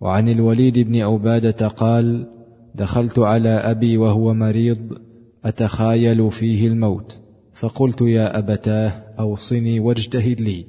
[0.00, 2.26] وعن الوليد بن عبادة قال
[2.74, 4.98] دخلت على أبي وهو مريض
[5.44, 7.18] أتخايل فيه الموت
[7.54, 10.66] فقلت يا أبتاه أوصني واجتهد لي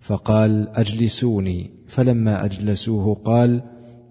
[0.00, 3.62] فقال أجلسوني فلما أجلسوه قال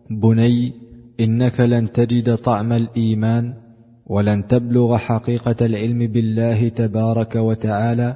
[0.10, 0.74] بني
[1.20, 3.54] إنك لن تجد طعم الإيمان
[4.12, 8.16] ولن تبلغ حقيقة العلم بالله تبارك وتعالى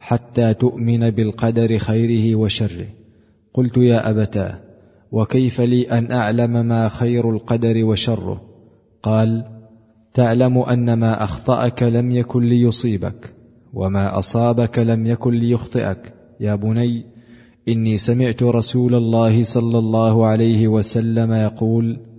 [0.00, 2.86] حتى تؤمن بالقدر خيره وشره.
[3.54, 4.58] قلت يا أبتاه
[5.12, 8.40] وكيف لي أن أعلم ما خير القدر وشره؟
[9.02, 9.44] قال
[10.14, 13.34] تعلم أن ما أخطأك لم يكن ليصيبك
[13.74, 16.14] وما أصابك لم يكن ليخطئك.
[16.40, 17.04] يا بني
[17.68, 22.11] إني سمعت رسول الله صلى الله عليه وسلم يقول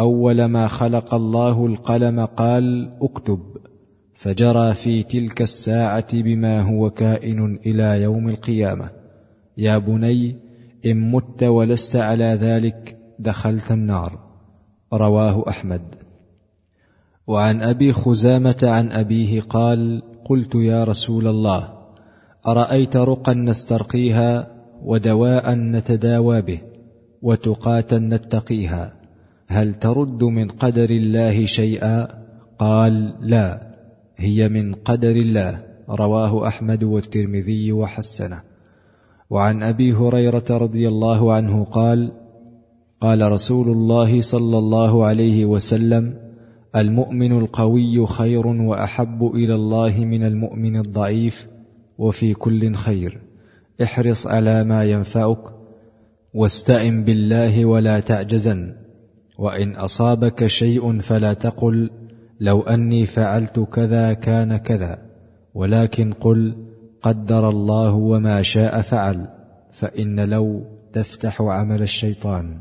[0.00, 3.40] أول ما خلق الله القلم قال اكتب
[4.14, 8.90] فجرى في تلك الساعة بما هو كائن إلى يوم القيامة.
[9.58, 10.36] يا بني
[10.86, 14.18] إن مت ولست على ذلك دخلت النار
[14.92, 15.82] رواه أحمد.
[17.26, 21.72] وعن أبي خزامة عن أبيه قال قلت يا رسول الله
[22.46, 24.48] أرأيت رقا نسترقيها
[24.82, 26.58] ودواء نتداوى به
[27.22, 28.93] وتقاة نتقيها
[29.46, 32.08] هل ترد من قدر الله شيئا؟
[32.58, 33.74] قال لا
[34.16, 38.40] هي من قدر الله رواه أحمد والترمذي وحسنه.
[39.30, 42.12] وعن أبي هريرة رضي الله عنه قال
[43.00, 46.14] قال رسول الله صلى الله عليه وسلم
[46.76, 51.48] المؤمن القوي خير وأحب إلى الله من المؤمن الضعيف
[51.98, 53.20] وفي كل خير.
[53.82, 55.38] احرص على ما ينفعك
[56.34, 58.83] واستئن بالله ولا تعجزن.
[59.38, 61.90] وإن أصابك شيء فلا تقل
[62.40, 64.98] لو أني فعلت كذا كان كذا
[65.54, 66.54] ولكن قل
[67.02, 69.28] قدر الله وما شاء فعل
[69.72, 72.58] فإن لو تفتح عمل الشيطان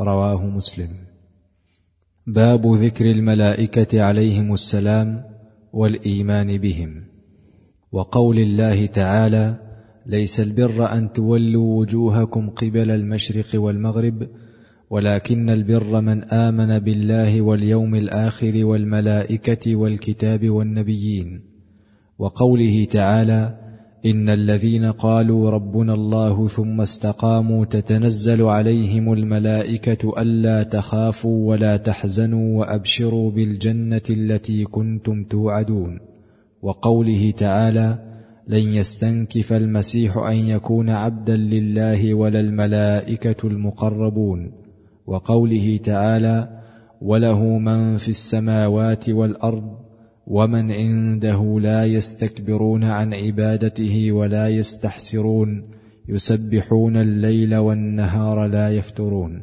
[0.00, 0.88] رواه مسلم.
[2.26, 5.24] باب ذكر الملائكة عليهم السلام
[5.72, 7.04] والإيمان بهم.
[7.92, 9.54] وقول الله تعالى
[10.06, 14.28] ليس البر أن تولوا وجوهكم قبل المشرق والمغرب
[14.90, 21.40] ولكن البر من آمن بالله واليوم الآخر والملائكة والكتاب والنبيين.
[22.18, 23.56] وقوله تعالى
[24.06, 33.30] إن الذين قالوا ربنا الله ثم استقاموا تتنزل عليهم الملائكة ألا تخافوا ولا تحزنوا وأبشروا
[33.30, 36.00] بالجنة التي كنتم توعدون.
[36.62, 37.98] وقوله تعالى
[38.48, 44.65] لن يستنكف المسيح أن يكون عبدا لله ولا الملائكة المقربون.
[45.06, 46.48] وقوله تعالى
[47.00, 49.86] وله من في السماوات والارض
[50.26, 55.64] ومن عنده لا يستكبرون عن عبادته ولا يستحسرون
[56.08, 59.42] يسبحون الليل والنهار لا يفترون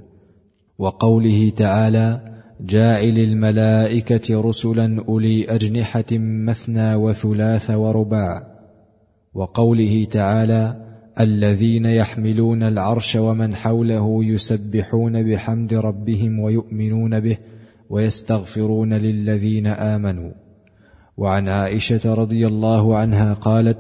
[0.78, 2.22] وقوله تعالى
[2.62, 8.48] جاعل الملائكه رسلا اولي اجنحه مثنى وثلاث ورباع
[9.34, 10.83] وقوله تعالى
[11.20, 17.38] الذين يحملون العرش ومن حوله يسبحون بحمد ربهم ويؤمنون به
[17.90, 20.32] ويستغفرون للذين آمنوا.
[21.18, 23.78] وعن عائشة رضي الله عنها قالت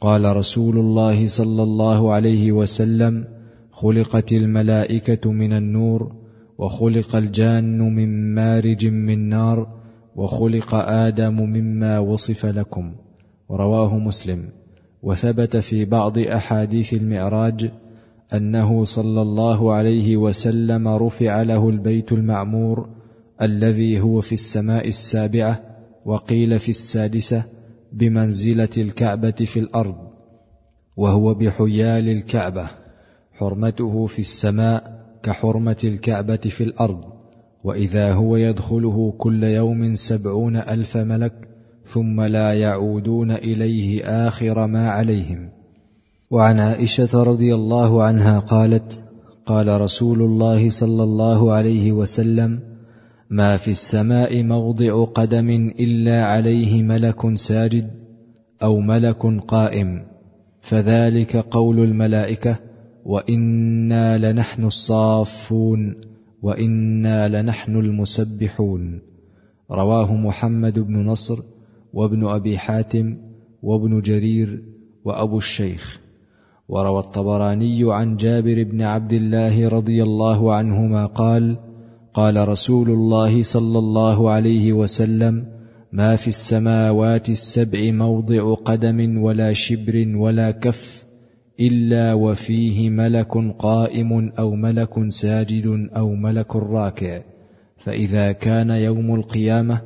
[0.00, 3.24] قال رسول الله صلى الله عليه وسلم
[3.70, 6.12] خلقت الملائكة من النور
[6.58, 9.66] وخلق الجان من مارج من نار
[10.16, 12.92] وخلق آدم مما وصف لكم.
[13.50, 14.55] رواه مسلم.
[15.06, 17.70] وثبت في بعض أحاديث المعراج
[18.34, 22.88] أنه صلى الله عليه وسلم رفع له البيت المعمور
[23.42, 25.62] الذي هو في السماء السابعة
[26.04, 27.44] وقيل في السادسة
[27.92, 29.96] بمنزلة الكعبة في الأرض
[30.96, 32.68] وهو بحيال الكعبة
[33.32, 37.04] حرمته في السماء كحرمة الكعبة في الأرض
[37.64, 41.48] وإذا هو يدخله كل يوم سبعون ألف ملك
[41.86, 45.48] ثم لا يعودون إليه آخر ما عليهم.
[46.30, 49.04] وعن عائشة رضي الله عنها قالت
[49.46, 52.60] قال رسول الله صلى الله عليه وسلم
[53.30, 57.90] ما في السماء موضع قدم إلا عليه ملك ساجد
[58.62, 60.02] أو ملك قائم.
[60.60, 62.56] فذلك قول الملائكة
[63.04, 65.94] وإنا لنحن الصافون
[66.42, 69.00] وإنا لنحن المسبحون.
[69.70, 71.38] رواه محمد بن نصر
[71.96, 73.16] وابن أبي حاتم
[73.62, 74.62] وابن جرير
[75.04, 76.00] وأبو الشيخ.
[76.68, 81.56] وروى الطبراني عن جابر بن عبد الله رضي الله عنهما قال
[82.14, 85.44] قال رسول الله صلى الله عليه وسلم
[85.92, 91.04] ما في السماوات السبع موضع قدم ولا شبر ولا كف
[91.60, 97.20] إلا وفيه ملك قائم أو ملك ساجد أو ملك راكع
[97.78, 99.80] فإذا كان يوم القيامة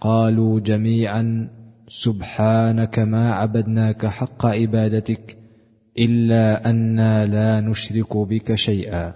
[0.00, 1.48] قالوا جميعا
[1.88, 5.36] سبحانك ما عبدناك حق عبادتك
[5.98, 9.14] إلا أنا لا نشرك بك شيئا.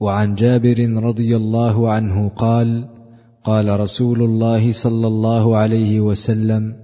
[0.00, 2.88] وعن جابر رضي الله عنه قال
[3.44, 6.76] قال رسول الله صلى الله عليه وسلم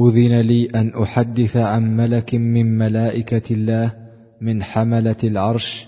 [0.00, 3.92] أذن لي أن أحدث عن ملك من ملائكة الله
[4.40, 5.86] من حملة العرش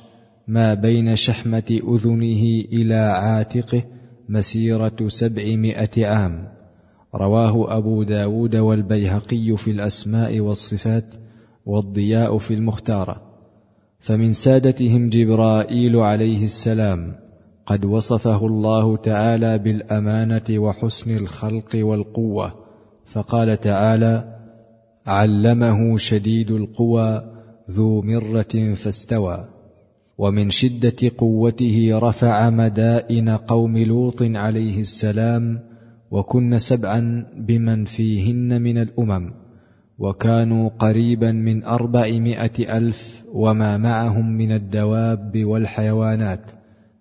[0.48, 2.42] ما بين شحمة أذنه
[2.72, 3.82] إلى عاتقه
[4.32, 6.48] مسيرة سبعمائة عام.
[7.14, 11.14] رواه أبو داود والبيهقي في الأسماء والصفات
[11.66, 13.22] والضياء في المختاره
[13.98, 17.14] فمن سادتهم جبرائيل عليه السلام
[17.66, 22.54] قد وصفه الله تعالى بالأمانة وحسن الخلق والقوة.
[23.06, 24.38] فقال تعالى
[25.06, 27.32] علمه شديد القوى
[27.70, 29.51] ذو مرة فاستوى.
[30.18, 35.60] ومن شدة قوته رفع مدائن قوم لوط عليه السلام
[36.10, 39.30] وكن سبعا بمن فيهن من الأمم
[39.98, 46.50] وكانوا قريبا من أربعمائة ألف وما معهم من الدواب والحيوانات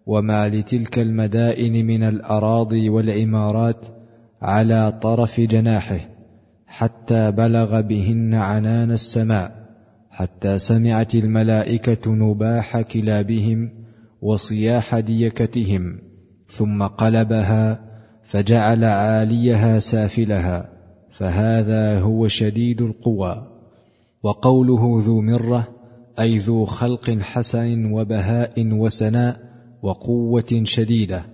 [0.05, 3.86] وما لتلك المدائن من الأراضي والعمارات
[4.41, 5.99] على طرف جناحه
[6.68, 9.61] حتى بلغ بهن عنان السماء.
[10.12, 13.70] حتى سمعت الملائكة نباح كلابهم
[14.22, 15.99] وصياح ديكتهم
[16.47, 17.80] ثم قلبها
[18.24, 20.70] فجعل عاليها سافلها
[21.12, 23.47] فهذا هو شديد القوى.
[24.24, 25.68] وقوله ذو مرة
[26.20, 29.39] أي ذو خلق حسن وبهاء وسناء
[29.82, 31.26] وقوة شديدة.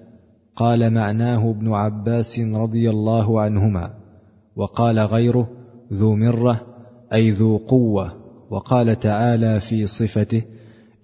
[0.55, 3.93] قال معناه ابن عباس رضي الله عنهما.
[4.55, 5.49] وقال غيره
[5.93, 6.61] ذو مرة
[7.13, 8.16] أي ذو قوة.
[8.49, 10.41] وقال تعالى في صفته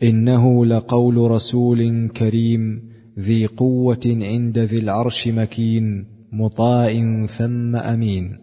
[0.03, 2.81] إنه لقول رسول كريم
[3.19, 8.37] ذي قوة عند ذي العرش مكين مطاع ثم أمين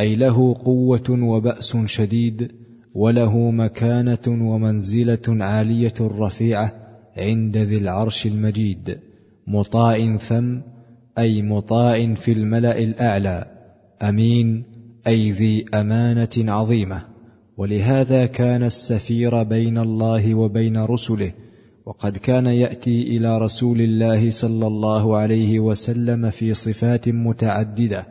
[0.00, 2.52] أي له قوة وبأس شديد
[2.94, 6.72] وله مكانة ومنزلة عالية رفيعة
[7.16, 8.98] عند ذي العرش المجيد
[9.46, 10.58] مطاع ثم
[11.18, 13.44] أي مطاع في الملأ الأعلى
[14.02, 14.64] أمين
[15.06, 17.15] أي ذي أمانة عظيمة.
[17.56, 21.32] ولهذا كان السفير بين الله وبين رسله
[21.86, 28.06] وقد كان يأتي إلى رسول الله صلى الله عليه وسلم في صفات متعددة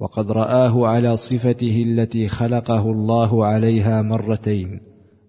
[0.00, 4.80] وقد رآه على صفته التي خلقه الله عليها مرتين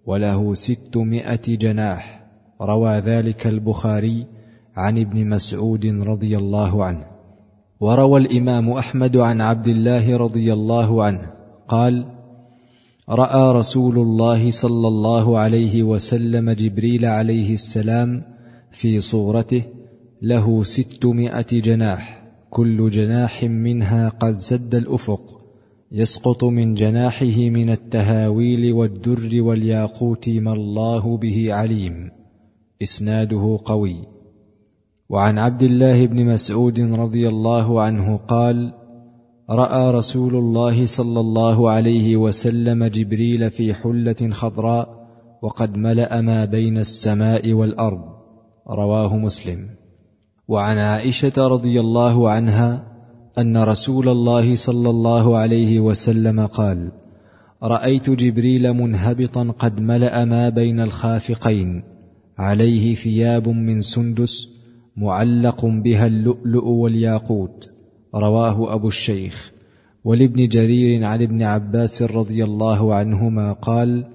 [0.06, 2.22] وله ستمائة جناح.
[2.62, 4.26] روى ذلك البخاري
[4.76, 7.06] عن ابن مسعود رضي الله عنه.
[7.80, 11.32] وروى الإمام أحمد عن عبد الله رضي الله عنه
[11.68, 12.06] قال
[13.12, 18.24] رأى رسول الله صلى الله عليه وسلم جبريل عليه السلام
[18.72, 19.64] في صورته
[20.22, 25.42] له ستمائة جناح كل جناح منها قد سد الأفق
[25.92, 32.12] يسقط من جناحه من التهاويل والدر والياقوت ما الله به عليم
[32.82, 33.96] إسناده قوي.
[35.10, 38.74] وعن عبد الله بن مسعود رضي الله عنه قال
[39.52, 44.88] رأى رسول الله صلى الله عليه وسلم جبريل في حلة خضراء
[45.42, 48.02] وقد ملأ ما بين السماء والأرض.
[48.70, 49.70] رواه مسلم.
[50.48, 52.84] وعن عائشة رضي الله عنها
[53.38, 56.92] أن رسول الله صلى الله عليه وسلم قال
[57.64, 61.84] رأيت جبريل منهبطا قد ملأ ما بين الخافقين
[62.38, 64.50] عليه ثياب من سندس
[64.98, 67.70] معلق بها اللؤلؤ والياقوت
[68.16, 69.52] رواه أبو الشيخ.
[70.04, 74.06] ولابن جرير عن ابن عباس رضي الله عنهما قال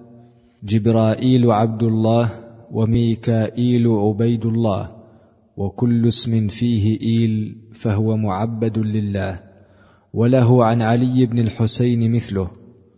[0.65, 2.31] جبرائيل عبد الله
[2.73, 4.89] وميكائيل عبيد الله
[5.57, 9.41] وكل اسم فيه إيل فهو معبد لله.
[10.15, 12.51] وله عن علي بن الحسين مثله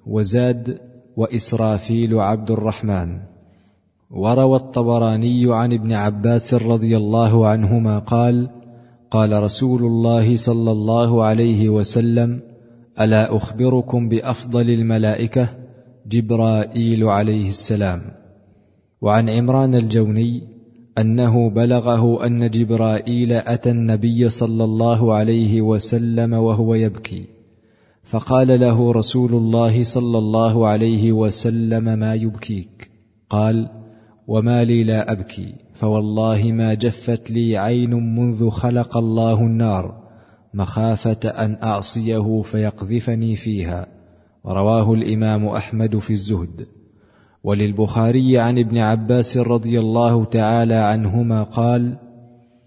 [0.07, 0.79] وزاد
[1.17, 3.19] وإسرافيل عبد الرحمن.
[4.11, 8.49] وروى الطبراني عن ابن عباس رضي الله عنهما قال
[9.11, 12.41] قال رسول الله صلى الله عليه وسلم
[13.01, 15.49] ألا أخبركم بأفضل الملائكة
[16.07, 18.03] جبرائيل عليه السلام؟
[19.01, 20.43] وعن عمران الجوني
[20.99, 27.25] أنه بلغه أن جبرائيل أتى النبي صلى الله عليه وسلم وهو يبكي
[28.03, 32.91] فقال له رسول الله صلى الله عليه وسلم ما يبكيك؟
[33.31, 33.69] قال
[34.27, 35.55] وما لي لا أبكي.
[35.79, 40.03] فوالله ما جفت لي عين منذ خلق الله النار
[40.55, 43.87] مخافة أن أعصيه فيقذفني فيها.
[44.47, 46.67] رواه الإمام أحمد في الزهد.
[47.45, 51.97] وللبخاري عن ابن عباس رضي الله تعالى عنهما قال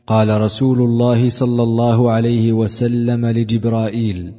[0.07, 4.33] قال رسول الله صلى الله عليه وسلم لجبرائيل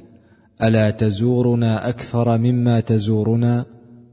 [0.63, 3.67] ألا تزورنا أكثر مما تزورنا؟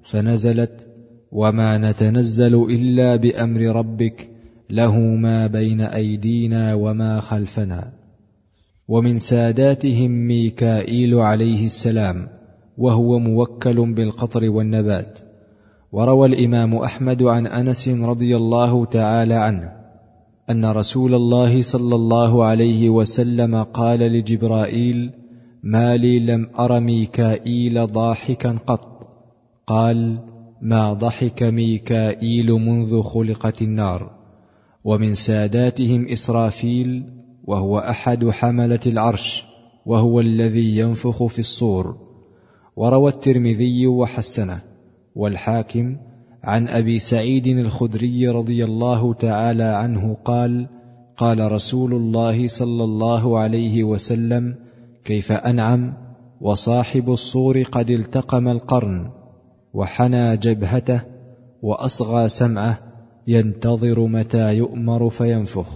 [0.04, 0.88] فنزلت
[1.32, 4.29] وما نتنزل إلا بأمر ربك
[4.70, 7.92] له ما بين أيدينا وما خلفنا.
[8.88, 12.28] ومن ساداتهم ميكائيل عليه السلام
[12.78, 15.20] وهو موكل بالقطر والنبات.
[15.92, 19.72] وروى الإمام أحمد عن أنس رضي الله تعالى عنه
[20.50, 25.12] أن رسول الله صلى الله عليه وسلم قال لجبرائيل
[25.64, 29.00] ما لي لم أر ميكائيل ضاحكا قط.
[29.68, 30.20] قال
[30.62, 34.19] ما ضحك ميكائيل منذ خلقت النار.
[34.84, 37.04] ومن ساداتهم إسرافيل
[37.44, 39.46] وهو أحد حملة العرش
[39.86, 41.98] وهو الذي ينفخ في الصور.
[42.76, 44.62] وروى الترمذي وحسنه.
[45.16, 45.98] والحاكم
[46.44, 50.68] عن أبي سعيد الخدري رضي الله تعالى عنه قال
[51.18, 54.56] قال رسول الله صلى الله عليه وسلم
[55.04, 55.94] كيف أنعم؟
[56.42, 59.10] وصاحب الصور قد التقم القرن
[59.74, 61.02] وحنى جبهته
[61.62, 62.89] وأصغى سمعه
[63.34, 65.70] ينتظر متى يؤمر فينفخ.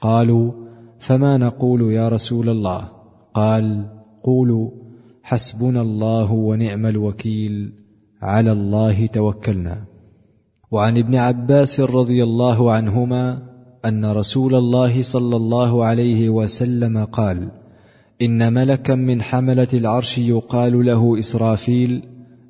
[0.00, 0.52] قالوا
[0.98, 2.88] فما نقول يا رسول الله؟
[3.34, 3.86] قال
[4.24, 4.70] قولوا
[5.22, 7.72] حسبنا الله ونعم الوكيل
[8.22, 9.76] على الله توكلنا.
[10.70, 13.42] وعن ابن عباس رضي الله عنهما
[13.84, 17.38] أن رسول الله صلى الله عليه وسلم قال
[18.22, 22.02] إن ملكا من حملة العرش يقال له إسرافيل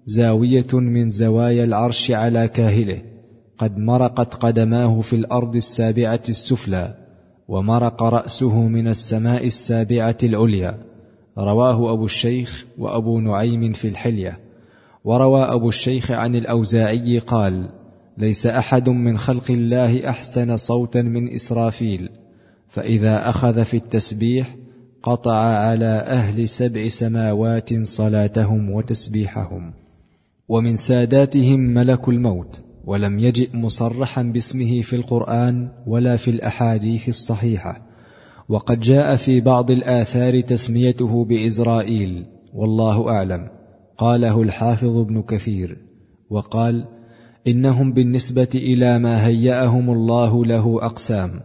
[0.05, 3.12] زاوية من زوايا العرش على كاهله.
[3.59, 6.95] قد مرقت قدماه في الأرض السابعة السفلى
[7.49, 10.79] ومرق رأسه من السماء السابعة العليا.
[11.39, 14.39] رواه أبو الشيخ وأبو نعيم في الحلية.
[15.05, 17.69] وروى أبو الشيخ عن الأوزاعي قال
[18.19, 22.09] ليس أحد من خلق الله أحسن صوتا من إسرافيل
[22.69, 24.57] فإذا أخذ في التسبيح
[25.03, 29.73] قطع على أهل سبع سماوات صلاتهم وتسبيحهم.
[30.49, 32.61] ومن ساداتهم ملك الموت.
[32.85, 37.83] ولم يجئ مصرحا باسمه في القرآن ولا في الأحاديث الصحيحة.
[38.49, 43.49] وقد جاء في بعض الآثار تسميته بإزرائيل والله أعلم.
[43.99, 45.77] قاله الحافظ ابن كثير.
[46.31, 46.89] وقال
[47.47, 51.41] إنهم بالنسبة إلى ما هيأهم الله له أقسام.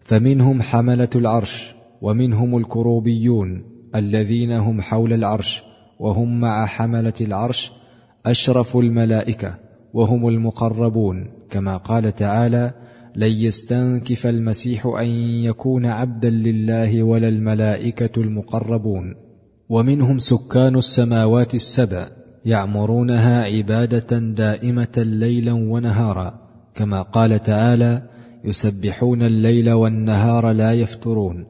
[0.00, 3.62] فمنهم حملة العرش ومنهم الكروبيون
[3.94, 5.62] الذين هم حول العرش
[6.00, 7.72] وهم مع حملة العرش
[8.26, 9.69] أشرف الملائكة.
[9.92, 12.72] وهم المقربون كما قال تعالى
[13.16, 15.06] لن يستنكف المسيح أن
[15.44, 19.14] يكون عبدا لله ولا الملائكة المقربون.
[19.68, 22.08] ومنهم سكان السماوات السبع
[22.44, 26.40] يعمرونها عبادة دائمة ليلا ونهارا
[26.74, 28.02] كما قال تعالى
[28.44, 31.46] يسبحون الليل والنهار لا يفترون.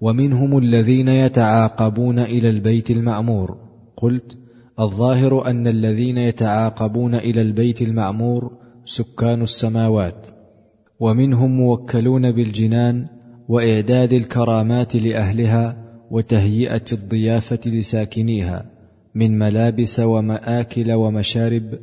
[0.00, 3.56] ومنهم الذين يتعاقبون إلى البيت المعمور
[3.96, 4.43] قلت
[4.80, 8.52] الظاهر أن الذين يتعاقبون إلى البيت المعمور
[8.84, 10.26] سكان السماوات
[11.00, 13.06] ومنهم موكلون بالجنان
[13.48, 15.76] وإعداد الكرامات لأهلها
[16.10, 18.64] وتهيئة الضيافة لساكنيها
[19.14, 21.78] من ملابس ومآكل ومشارب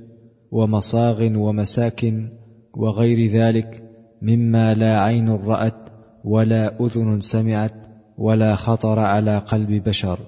[0.52, 2.30] ومصاغ ومساكن
[2.74, 3.84] وغير ذلك
[4.22, 5.90] مما لا عين رأت
[6.24, 7.74] ولا أذن سمعت
[8.18, 10.20] ولا خطر على قلب بشر.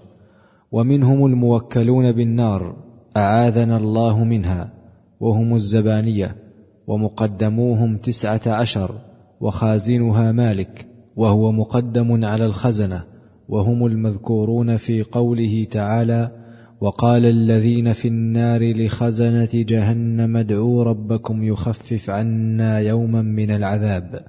[0.74, 2.76] ومنهم الموكلون بالنار
[3.18, 4.74] أعاذنا الله منها
[5.20, 6.36] وهم الزبانية
[6.88, 8.92] ومقدموهم تسعة عشر
[9.42, 13.04] وخازنها مالك وهو مقدم على الخزنة
[13.50, 16.32] وهم المذكورون في قوله تعالى
[16.82, 24.26] وقال الذين في النار لخزنة جهنم ادعوا ربكم يخفف عنا يوما من العذاب.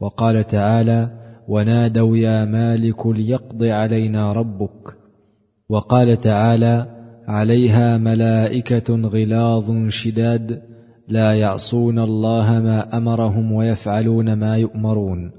[0.00, 1.10] وقال تعالى
[1.48, 5.03] ونادوا يا مالك ليقض علينا ربك.
[5.74, 6.86] وقال تعالى
[7.28, 10.62] عليها ملائكة غلاظ شداد
[11.08, 15.30] لا يعصون الله ما أمرهم ويفعلون ما يؤمرون.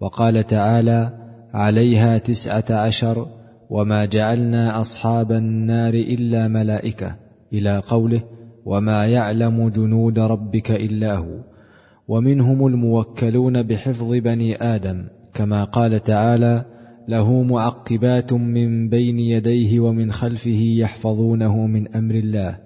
[0.00, 1.10] وقال تعالى
[1.54, 3.26] عليها تسعة عشر
[3.70, 7.16] وما جعلنا أصحاب النار إلا ملائكة
[7.52, 8.22] إلى قوله
[8.64, 11.36] وما يعلم جنود ربك إلا هو.
[12.08, 15.04] ومنهم الموكلون بحفظ بني آدم
[15.34, 16.64] كما قال تعالى
[17.08, 22.58] له معقبات من بين يديه ومن خلفه يحفظونه من أمر الله.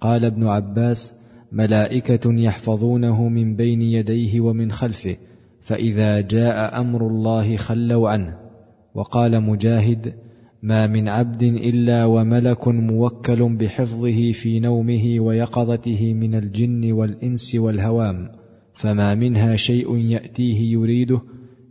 [0.00, 1.14] قال ابن عباس
[1.52, 5.16] ملائكة يحفظونه من بين يديه ومن خلفه
[5.60, 8.36] فإذا جاء أمر الله خلوا عنه.
[8.94, 10.14] وقال مجاهد
[10.62, 18.28] ما من عبد إلا وملك موكل بحفظه في نومه ويقظته من الجن والإنس والهوام
[18.74, 21.20] فما منها شيء يأتيه يريده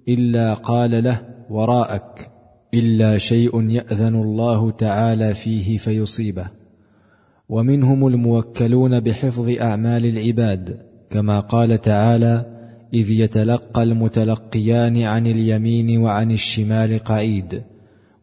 [0.07, 2.31] إلا قال له وراءك
[2.73, 6.47] إلا شيء يأذن الله تعالى فيه فيصيبه.
[7.49, 10.79] ومنهم الموكلون بحفظ أعمال العباد
[11.09, 12.45] كما قال تعالى
[12.93, 17.63] إذ يتلقى المتلقيان عن اليمين وعن الشمال قعيد.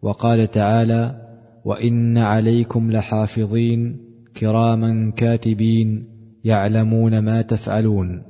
[0.03, 1.23] وقال تعالى
[1.65, 3.97] وإن عليكم لحافظين
[4.37, 6.09] كراما كاتبين
[6.45, 8.23] يعلمون ما تفعلون.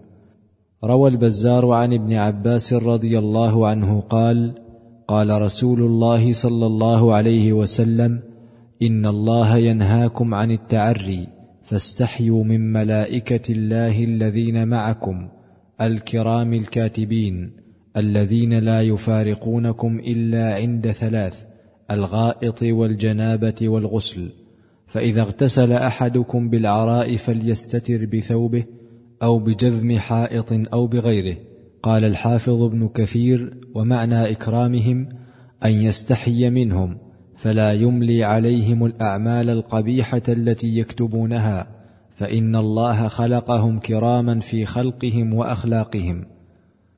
[0.85, 4.62] روى البزار عن ابن عباس رضي الله عنه قال
[5.09, 8.21] قال رسول الله صلى الله عليه وسلم
[8.83, 11.29] إن الله ينهاكم عن التعري
[11.63, 15.29] فاستحيوا من ملائكة الله الذين معكم
[15.81, 17.51] الكرام الكاتبين
[17.97, 21.45] الذين لا يفارقونكم إلا عند ثلاث
[21.91, 24.29] الغائط والجنابة والغسل
[24.87, 28.65] فإذا اغتسل أحدكم بالعراء فليستتر بثوبه
[29.23, 31.37] أو بجذم حائط أو بغيره.
[31.83, 35.09] قال الحافظ ابن كثير ومعنى إكرامهم
[35.65, 36.99] أن يستحي منهم
[37.37, 41.67] فلا يملي عليهم الأعمال القبيحة التي يكتبونها
[42.15, 46.25] فإن الله خلقهم كراما في خلقهم وأخلاقهم.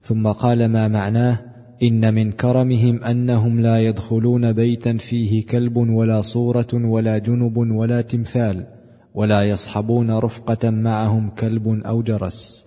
[0.03, 1.39] ثم قال ما معناه؟
[1.82, 8.66] إن من كرمهم أنهم لا يدخلون بيتا فيه كلب ولا صورة ولا جنب ولا تمثال
[9.14, 12.64] ولا يصحبون رفقة معهم كلب أو جرس.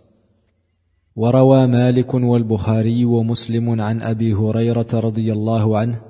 [1.17, 6.01] وروى مالك والبخاري ومسلم عن أبي هريرة رضي الله عنه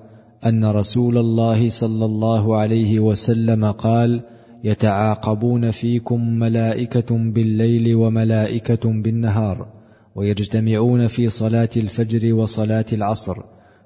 [0.45, 4.21] أن رسول الله صلى الله عليه وسلم قال
[4.63, 9.67] يتعاقبون فيكم ملائكة بالليل وملائكة بالنهار
[10.15, 13.37] ويجتمعون في صلاة الفجر وصلاة العصر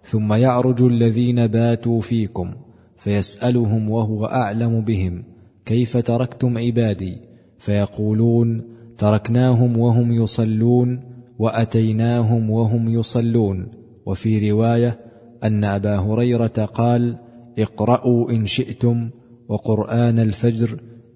[0.03, 2.53] ثم يعرج الذين باتوا فيكم
[2.97, 5.23] فيسألهم وهو أعلم بهم
[5.65, 7.17] كيف تركتم عبادي؟
[7.59, 8.61] فيقولون
[8.97, 11.10] تركناهم وهم يصلون
[11.41, 13.67] وأتيناهم وهم يصلون.
[14.05, 14.99] وفي رواية
[15.43, 17.17] أن أبا هريرة قال
[17.59, 19.09] اقرأوا إن شئتم
[19.49, 20.69] وقرآن الفجر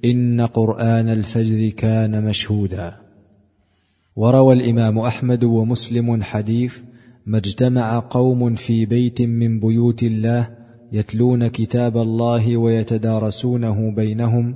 [0.05, 2.87] إن قرآن الفجر كان مشهودا.
[4.15, 6.73] وروى الإمام أحمد ومسلم حديث
[7.25, 10.49] ما اجتمع قوم في بيت من بيوت الله
[10.91, 14.55] يتلون كتاب الله ويتدارسونه بينهم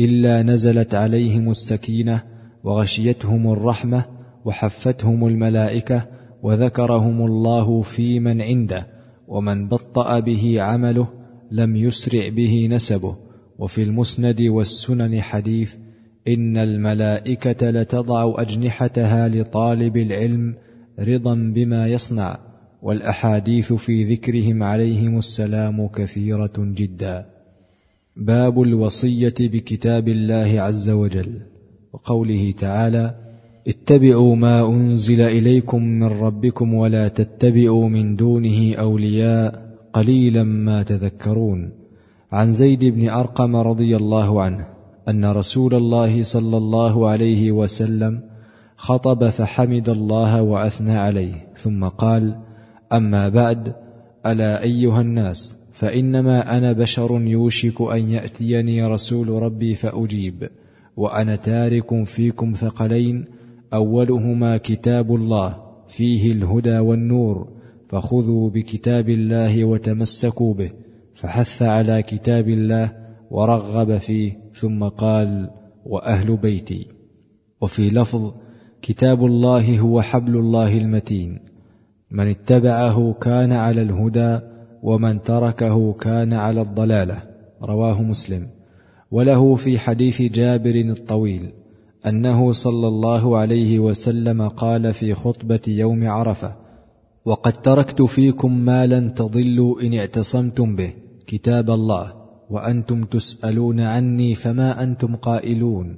[0.00, 2.22] إلا نزلت عليهم السكينة
[2.64, 4.04] وغشيتهم الرحمة
[4.44, 6.06] وحفتهم الملائكة
[6.42, 8.86] وذكرهم الله في من عنده
[9.28, 11.08] ومن بطأ به عمله
[11.50, 13.16] لم يسرع به نسبه.
[13.58, 15.74] وفي المسند والسنن حديث
[16.28, 20.54] إن الملائكة لتضع أجنحتها لطالب العلم
[20.98, 22.38] رضا بما يصنع
[22.82, 27.26] والأحاديث في ذكرهم عليهم السلام كثيرة جدا.
[28.16, 31.40] باب الوصية بكتاب الله عز وجل
[31.92, 33.14] وقوله تعالى
[33.68, 41.70] اتبعوا ما أنزل إليكم من ربكم ولا تتبعوا من دونه أولياء قليلا ما تذكرون.
[42.32, 44.66] عن زيد بن أرقم رضي الله عنه
[45.08, 48.20] أن رسول الله صلى الله عليه وسلم
[48.76, 52.36] خطب فحمد الله وأثنى عليه ثم قال
[52.92, 53.74] أما بعد
[54.26, 60.48] ألا أيها الناس فإنما أنا بشر يوشك أن يأتيني رسول ربي فأجيب
[60.96, 63.24] وأنا تارك فيكم ثقلين
[63.74, 65.56] أولهما كتاب الله
[65.88, 67.48] فيه الهدى والنور
[67.88, 70.70] فخذوا بكتاب الله وتمسكوا به
[71.14, 72.92] فحث على كتاب الله
[73.30, 75.50] ورغب فيه ثم قال
[75.86, 76.86] وأهل بيتي.
[77.60, 78.32] وفي لفظ
[78.82, 81.38] كتاب الله هو حبل الله المتين.
[82.10, 84.38] من اتبعه كان على الهدى
[84.82, 87.22] ومن تركه كان على الضلالة.
[87.62, 88.48] رواه مسلم.
[89.10, 91.52] وله في حديث جابر الطويل.
[92.06, 96.56] أنه صلى الله عليه وسلم قال في خطبة يوم عرفة
[97.24, 100.92] وقد تركت فيكم ما لن تضلوا إن اعتصمتم به
[101.26, 102.12] كتاب الله
[102.50, 105.96] وأنتم تسألون عني فما أنتم قائلون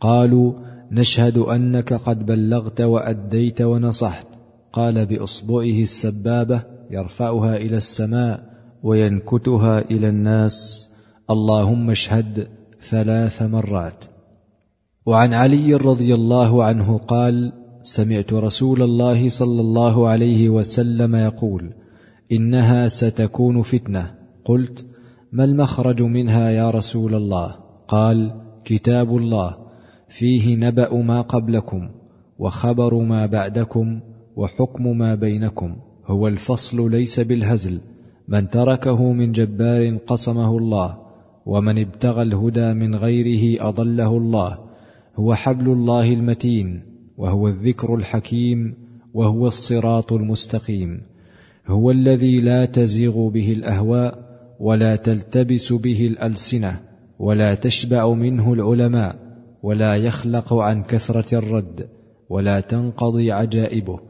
[0.00, 0.52] قالوا
[0.90, 4.26] نشهد أنك قد بلغت وأديت ونصحت
[4.72, 10.88] قال بأصبعه السبابة يرفعها إلى السماء وينكتها إلى الناس
[11.30, 12.48] اللهم اشهد
[12.80, 14.11] ثلاث مرات.
[15.06, 21.74] وعن علي رضي الله عنه قال سمعت رسول الله صلى الله عليه وسلم يقول
[22.32, 24.14] إنها ستكون فتنة.
[24.44, 24.86] قلت
[25.32, 27.54] ما المخرج منها يا رسول الله؟
[27.88, 28.32] قال
[28.64, 29.56] كتاب الله
[30.08, 31.88] فيه نبأ ما قبلكم
[32.38, 34.00] وخبر ما بعدكم
[34.36, 35.76] وحكم ما بينكم.
[36.06, 37.80] هو الفصل ليس بالهزل.
[38.28, 40.98] من تركه من جبار قصمه الله
[41.46, 44.71] ومن ابتغى الهدى من غيره أضله الله.
[45.16, 46.82] هو حبل الله المتين
[47.16, 48.74] وهو الذكر الحكيم
[49.14, 51.00] وهو الصراط المستقيم.
[51.66, 54.18] هو الذي لا تزيغ به الأهواء
[54.60, 56.80] ولا تلتبس به الألسنة
[57.18, 59.16] ولا تشبع منه العلماء
[59.62, 61.88] ولا يخلق عن كثرة الرد
[62.28, 64.00] ولا تنقضي عجائبه.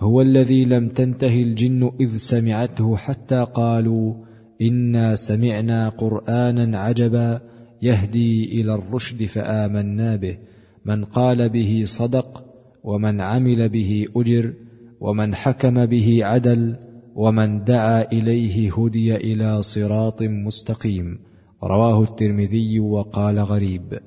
[0.00, 4.14] هو الذي لم تنته الجن إذ سمعته حتى قالوا
[4.62, 7.40] إنا سمعنا قرآنا عجبا
[7.82, 10.38] يهدي إلى الرشد فآمنا به.
[10.84, 12.44] من قال به صدق
[12.84, 14.54] ومن عمل به أجر
[15.00, 16.76] ومن حكم به عدل
[17.14, 21.18] ومن دعا إليه هدي إلى صراط مستقيم.
[21.64, 23.98] رواه الترمذي وقال غريب.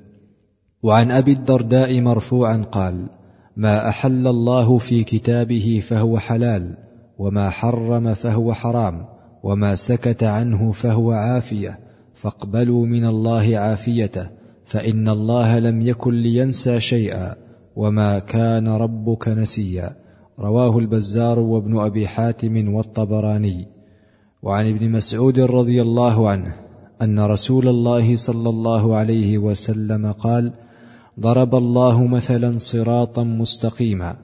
[0.82, 3.08] وعن أبي الدرداء مرفوعا قال
[3.56, 6.76] ما أحل الله في كتابه فهو حلال
[7.18, 9.06] وما حرم فهو حرام
[9.42, 11.85] وما سكت عنه فهو عافية.
[12.16, 14.26] فاقبلوا من الله عافيته
[14.64, 17.34] فإن الله لم يكن لينسى شيئا
[17.76, 19.96] وما كان ربك نسيا.
[20.38, 23.66] رواه البزار وابن أبي حاتم والطبراني.
[24.42, 26.54] وعن ابن مسعود رضي الله عنه
[27.02, 30.52] أن رسول الله صلى الله عليه وسلم قال
[31.20, 34.16] ضرب الله مثلا صراطا مستقيما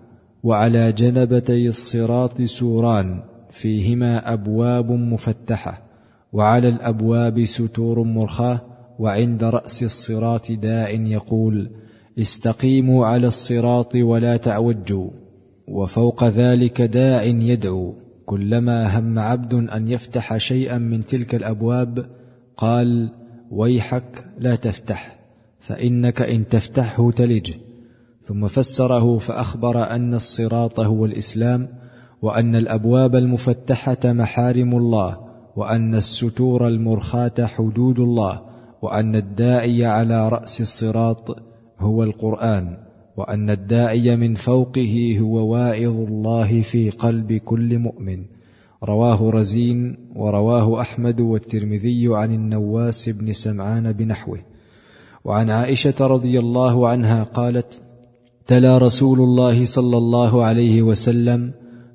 [0.43, 5.91] وعلى جنبتي الصراط سوران فيهما أبواب مفتحة
[6.32, 8.60] وعلى الأبواب ستور مرخاه
[8.98, 11.70] وعند رأس الصراط داع يقول
[12.18, 15.10] استقيموا على الصراط ولا تعوجوا.
[15.68, 17.94] وفوق ذلك داع يدعو
[18.26, 22.06] كلما هم عبد أن يفتح شيئا من تلك الأبواب
[22.56, 23.10] قال
[23.50, 25.18] ويحك لا تفتح
[25.60, 27.52] فإنك إن تفتحه تلج.
[28.22, 31.68] ثم فسره فأخبر أن الصراط هو الإسلام
[32.22, 38.40] وأن الأبواب المفتحة محارم الله وأن الستور المرخاة حدود الله
[38.82, 41.36] وأن الداعي على رأس الصراط
[41.80, 42.76] هو القرآن
[43.16, 48.24] وأن الداعي من فوقه هو واعظ الله في قلب كل مؤمن.
[48.84, 54.38] رواه رزين ورواه أحمد والترمذي عن النواس بن سمعان بنحوه.
[55.24, 57.82] وعن عائشة رضي الله عنها قالت
[58.46, 61.53] تلا رسول الله صلى الله عليه وسلم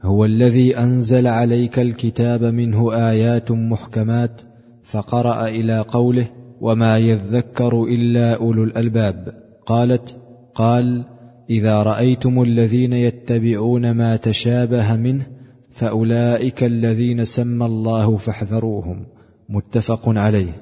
[0.08, 4.41] هو الذي أنزل عليك الكتاب منه آيات محكمات
[4.84, 6.30] فقرأ إلى قوله
[6.62, 9.34] وما يذكر إلا أولو الألباب.
[9.66, 10.18] قالت
[10.55, 11.03] قال
[11.49, 15.26] إذا رأيتم الذين يتبعون ما تشابه منه
[15.72, 19.05] فأولئك الذين سمى الله فاحذروهم.
[19.49, 20.62] متفق عليه.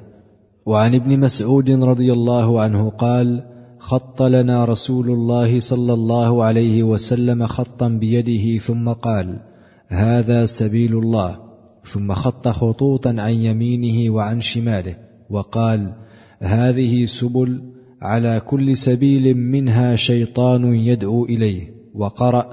[0.65, 3.43] وعن ابن مسعود رضي الله عنه قال
[3.85, 9.39] خط لنا رسول الله صلى الله عليه وسلم خطا بيده ثم قال
[9.87, 11.39] هذا سبيل الله.
[11.83, 14.95] ثم خط خطوطا عن يمينه وعن شماله
[15.29, 15.93] وقال
[16.39, 17.61] هذه سبل
[18.01, 22.45] على كل سبيل منها شيطان يدعو إليه وقرأ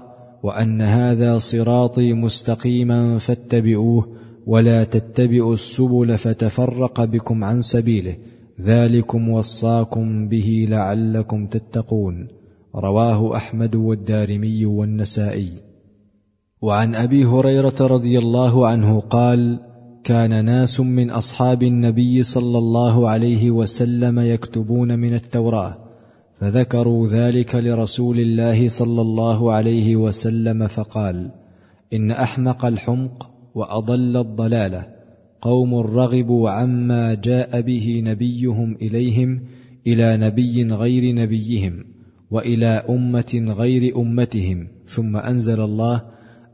[0.43, 4.09] وأن هذا صراطي مستقيما فاتبعوه
[4.47, 8.16] ولا تتبعوا السبل فتفرق بكم عن سبيله.
[8.61, 12.28] ذلكم وصاكم به لعلكم تتقون.
[12.74, 15.53] رواه أحمد والدارمي والنسائي.
[16.62, 19.59] وعن أبي هريرة رضي الله عنه قال
[20.05, 25.76] كان ناس من أصحاب النبي صلى الله عليه وسلم يكتبون من التوراة
[26.40, 31.30] فذكروا ذلك لرسول الله صلى الله عليه وسلم فقال
[31.92, 35.01] إن أحمق الحمق وأضل الضلالة.
[35.43, 39.40] قوم رغبوا عما جاء به نبيهم إليهم
[39.86, 41.84] إلى نبي غير نبيهم
[42.30, 46.03] وإلى أمة غير أمتهم ثم أنزل الله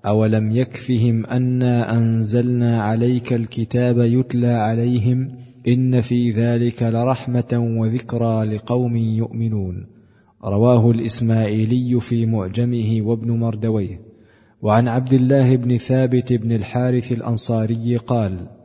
[0.06, 5.30] أولم يكفهم أنا أنزلنا عليك الكتاب يتلى عليهم
[5.68, 9.86] إن في ذلك لرحمة وذكرى لقوم يؤمنون.
[10.44, 14.00] رواه الإسماعيلي في معجمه وابن مردويه.
[14.62, 18.57] وعن عبد الله بن ثابت بن الحارث الأنصاري قال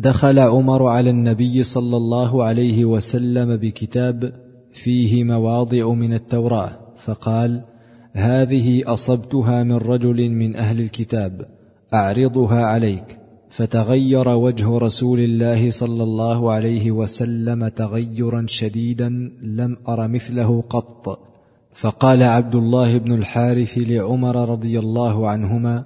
[0.00, 4.32] دخل عمر على النبي صلى الله عليه وسلم بكتاب
[4.72, 7.64] فيه مواضع من التوراة فقال
[8.12, 11.46] هذه أصبتها من رجل من أهل الكتاب
[11.94, 13.18] أعرضها عليك.
[13.50, 19.08] فتغير وجه رسول الله صلى الله عليه وسلم تغيرا شديدا
[19.42, 21.18] لم أر مثله قط.
[21.72, 25.84] فقال عبد الله بن الحارث لعمر رضي الله عنهما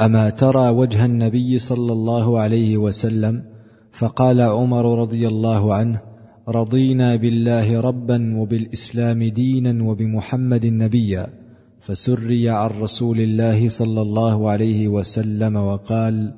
[0.00, 3.53] أما ترى وجه النبي صلى الله عليه وسلم
[3.94, 6.00] فقال عمر رضي الله عنه
[6.48, 11.26] رضينا بالله ربا وبالإسلام دينا وبمحمد نبيا
[11.80, 16.34] فسري عن رسول الله صلى الله عليه وسلم وقال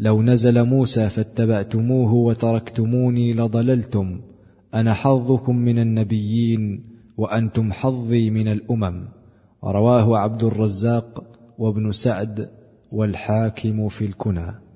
[0.00, 4.20] لو نزل موسى فاتبعتموه وتركتموني لضللتم
[4.74, 6.84] أنا حظكم من النبيين
[7.16, 9.08] وأنتم حظي من الأمم.
[9.64, 11.24] رواه عبد الرزاق
[11.58, 12.48] وابن سعد
[12.92, 14.69] والحاكم في الكنى.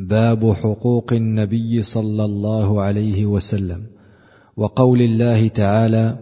[0.00, 3.82] باب حقوق النبي صلى الله عليه وسلم.
[4.56, 6.16] وقول الله تعالى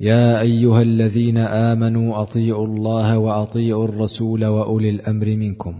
[0.00, 5.74] يا أيها الذين آمنوا أطيعوا الله وأطيعوا الرسول وأولي الأمر منكم.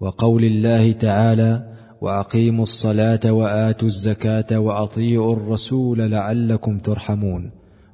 [0.00, 7.50] وقول الله تعالى وأقيموا الصلاة وآتوا الزكاة وأطيعوا الرسول لعلكم ترحمون.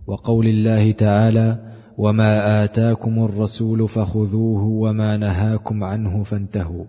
[0.06, 1.58] وقول الله تعالى
[1.98, 6.84] وما آتاكم الرسول فخذوه وما نهاكم عنه فانتهوا.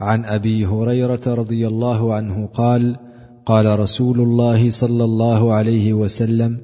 [0.00, 2.96] عن أبي هريرة رضي الله عنه قال
[3.46, 6.60] قال رسول الله صلى الله عليه وسلم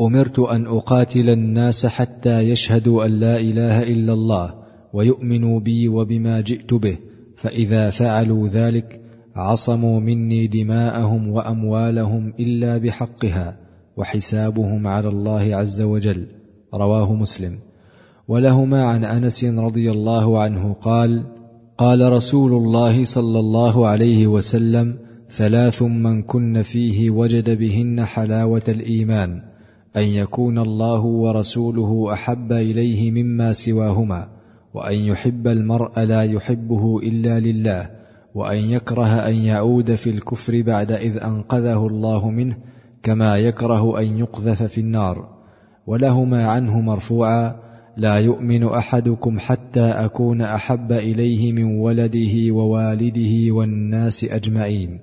[0.00, 4.54] أمرت أن أقاتل الناس حتى يشهدوا أن لا إله إلا الله
[4.92, 6.98] ويؤمنوا بي وبما جئت به
[7.36, 9.00] فإذا فعلوا ذلك
[9.36, 13.58] عصموا مني دماءهم وأموالهم إلا بحقها
[13.96, 16.26] وحسابهم على الله عز وجل.
[16.74, 17.58] رواه مسلم.
[18.28, 21.22] ولهما عن أنس رضي الله عنه قال
[21.78, 24.96] قال رسول الله صلى الله عليه وسلم
[25.30, 29.42] ثلاث من كن فيه وجد بهن حلاوة الإيمان
[29.96, 34.28] أن يكون الله ورسوله أحب إليه مما سواهما
[34.74, 37.90] وأن يحب المرء لا يحبه إلا لله
[38.34, 42.56] وأن يكره أن يعود في الكفر بعد إذ أنقذه الله منه
[43.02, 45.28] كما يكره أن يقذف في النار
[45.86, 47.56] ولهما عنه مرفوعا
[47.96, 55.00] لا يؤمن أحدكم حتى أكون أحب إليه من ولده ووالده والناس أجمعين.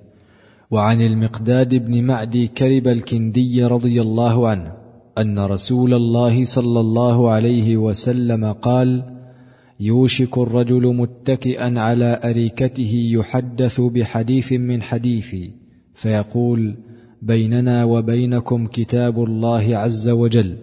[0.70, 4.72] وعن المقداد بن معدي كرب الكندي رضي الله عنه
[5.18, 9.02] أن رسول الله صلى الله عليه وسلم قال
[9.80, 15.52] يوشك الرجل متكئا على أريكته يحدث بحديث من حديثي
[15.94, 16.76] فيقول
[17.22, 20.56] بيننا وبينكم كتاب الله عز وجل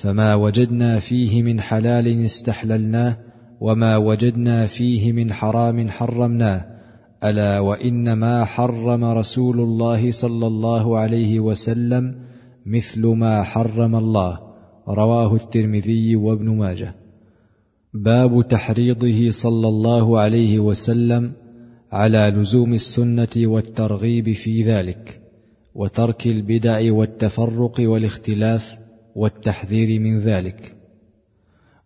[0.00, 3.18] فما وجدنا فيه من حلال استحللناه
[3.60, 6.66] وما وجدنا فيه من حرام حرمناه
[7.24, 12.14] الا وان ما حرم رسول الله صلى الله عليه وسلم
[12.66, 14.38] مثل ما حرم الله
[14.88, 16.94] رواه الترمذي وابن ماجه
[17.94, 21.32] باب تحريضه صلى الله عليه وسلم
[21.92, 25.20] على لزوم السنة والترغيب في ذلك
[25.74, 28.79] وترك البدع والتفرق والاختلاف
[29.16, 30.76] والتحذير من ذلك.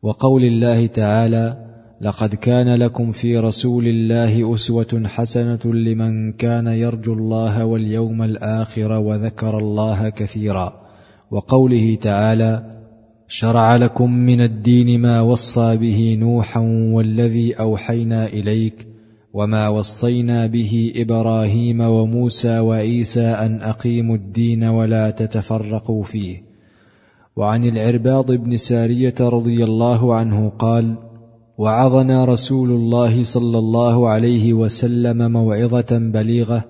[0.03, 1.65] وقول الله تعالى
[2.01, 9.59] لقد كان لكم في رسول الله أسوة حسنة لمن كان يرجو الله واليوم الآخر وذكر
[9.59, 10.81] الله كثيرا
[11.31, 12.81] وقوله تعالى
[13.29, 16.61] شرع لكم من الدين ما وصى به نوحا
[16.93, 18.87] والذي أوحينا إليك
[19.33, 26.44] وما وصينا به إبراهيم وموسى وعيسى أن أقيموا الدين ولا تتفرقوا فيه
[27.37, 30.95] وعن العرباض بن سارية رضي الله عنه قال
[31.59, 36.65] وعظنا رسول الله صلى الله عليه وسلم موعظة بليغة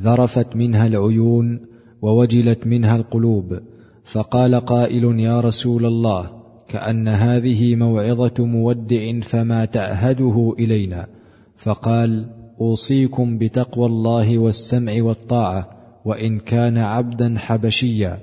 [0.00, 1.60] ذرفت منها العيون
[2.02, 3.58] ووجلت منها القلوب
[4.04, 6.30] فقال قائل يا رسول الله
[6.68, 11.06] كأن هذه موعظة مودع فما تعهده إلينا.
[11.56, 12.26] فقال
[12.60, 15.70] أوصيكم بتقوى الله والسمع والطاعة
[16.04, 18.18] وإن كان عبدا حبشيا.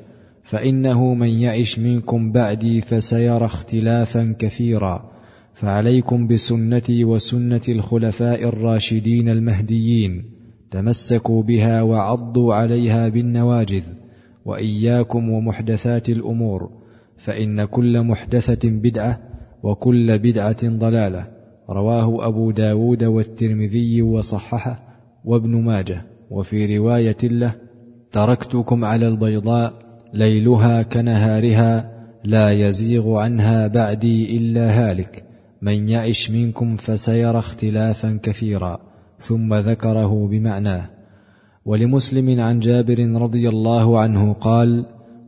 [0.52, 5.12] فإنه من يعش منكم بعدي فسيرى اختلافا كثيرا.
[5.54, 10.26] فعليكم بسنتي وسنة الخلفاء الراشدين المهديين.
[10.72, 13.84] تمسكوا بها وعضوا عليها بالنواجذ
[14.46, 16.70] وإياكم ومحدثات الأمور.
[17.18, 19.20] فإن كل محدثة بدعة
[19.64, 21.28] وكل بدعة ضلالة.
[21.70, 24.80] رواه أبو داود والترمذي وصححه
[25.26, 26.06] وابن ماجه.
[26.32, 27.56] وفي رواية له
[28.12, 31.92] تركتكم على البيضاء ليلها كنهارها
[32.24, 35.24] لا يزيغ عنها بعدي إلا هالك.
[35.62, 38.80] من يعش منكم فسيرى اختلافا كثيرا
[39.20, 40.90] ثم ذكره بمعناه.
[41.66, 44.86] ولمسلم عن جابر رضي الله عنه قال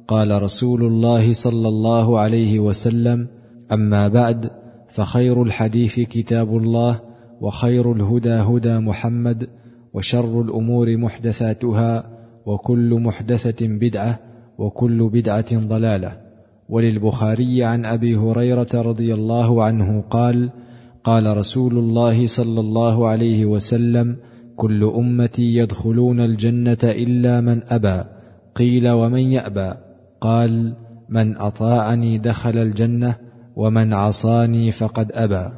[0.07, 3.27] قال رسول الله صلى الله عليه وسلم
[3.71, 4.49] أما بعد
[4.89, 6.99] فخير الحديث كتاب الله
[7.41, 9.49] وخير الهدى هدى محمد
[9.93, 12.09] وشر الأمور محدثاتها
[12.45, 14.19] وكل محدثة بدعة
[14.58, 16.18] وكل بدعة ضلالة.
[16.70, 20.49] وللبخاري عن أبي هريرة رضي الله عنه قال
[21.04, 24.18] قال رسول الله صلى الله عليه وسلم
[24.56, 28.04] كل أمتي يدخلون الجنة إلا من أبى.
[28.56, 29.74] قيل ومن يأبى؟
[30.22, 30.74] قال
[31.10, 33.16] من أطاعني دخل الجنة
[33.56, 35.49] ومن عصاني فقد أبى.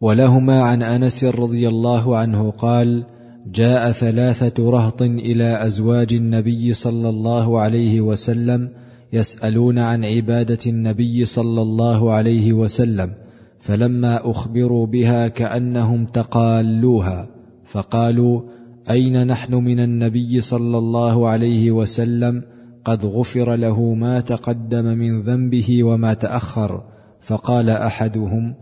[0.00, 3.04] ولهما عن أنس رضي الله عنه قال
[3.52, 8.68] جاء ثلاثة رهط إلى أزواج النبي صلى الله عليه وسلم
[9.12, 13.12] يسألون عن عبادة النبي صلى الله عليه وسلم
[13.58, 17.28] فلما أخبروا بها كأنهم تقالوها
[17.64, 18.42] فقالوا
[18.90, 22.42] أين نحن من النبي صلى الله عليه وسلم؟
[22.84, 26.82] قد غفر له ما تقدم من ذنبه وما تأخر.
[27.20, 28.54] فقال أحدهم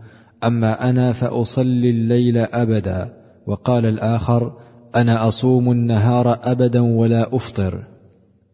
[0.43, 3.13] أما أنا فأصلي الليل أبدا.
[3.47, 4.53] وقال الآخر
[4.95, 7.83] أنا أصوم النهار أبدا ولا أفطر.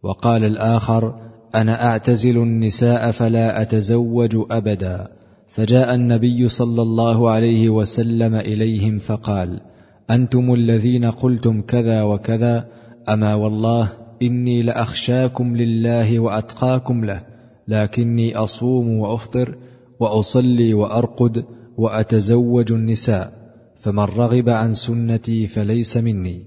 [0.04, 1.16] وقال الآخر
[1.56, 5.08] أنا أعتزل النساء فلا أتزوج أبدا.
[5.48, 9.60] فجاء النبي صلى الله عليه وسلم إليهم فقال
[10.10, 12.68] أنتم الذين قلتم كذا وكذا
[13.10, 13.90] أما والله
[14.22, 17.22] إني لأخشاكم لله وأتقاكم له
[17.68, 19.58] لكني أصوم وأفطر
[20.00, 21.46] وأصلي وأرقد
[21.78, 23.43] وأتزوج النساء.
[23.84, 26.46] فمن رغب عن سنتي فليس مني.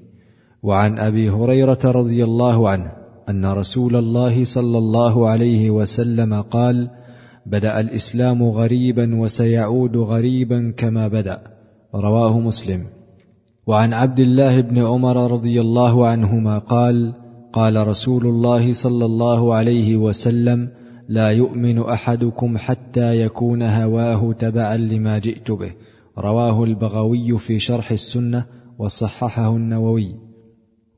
[0.63, 2.93] وعن أبي هريرة رضي الله عنه
[3.31, 6.91] أن رسول الله صلى الله عليه وسلم قال
[7.47, 11.39] بدأ الإسلام غريبا وسيعود غريبا كما بدأ.
[11.95, 12.81] رواه مسلم.
[13.67, 17.13] وعن عبد الله بن عمر رضي الله عنهما قال
[17.53, 20.69] قال رسول الله صلى الله عليه وسلم
[21.09, 25.73] لا يؤمن أحدكم حتى يكون هواه تبعا لما جئت به.
[26.19, 28.45] رواه البغوي في شرح السنة
[28.79, 30.15] وصححه النووي.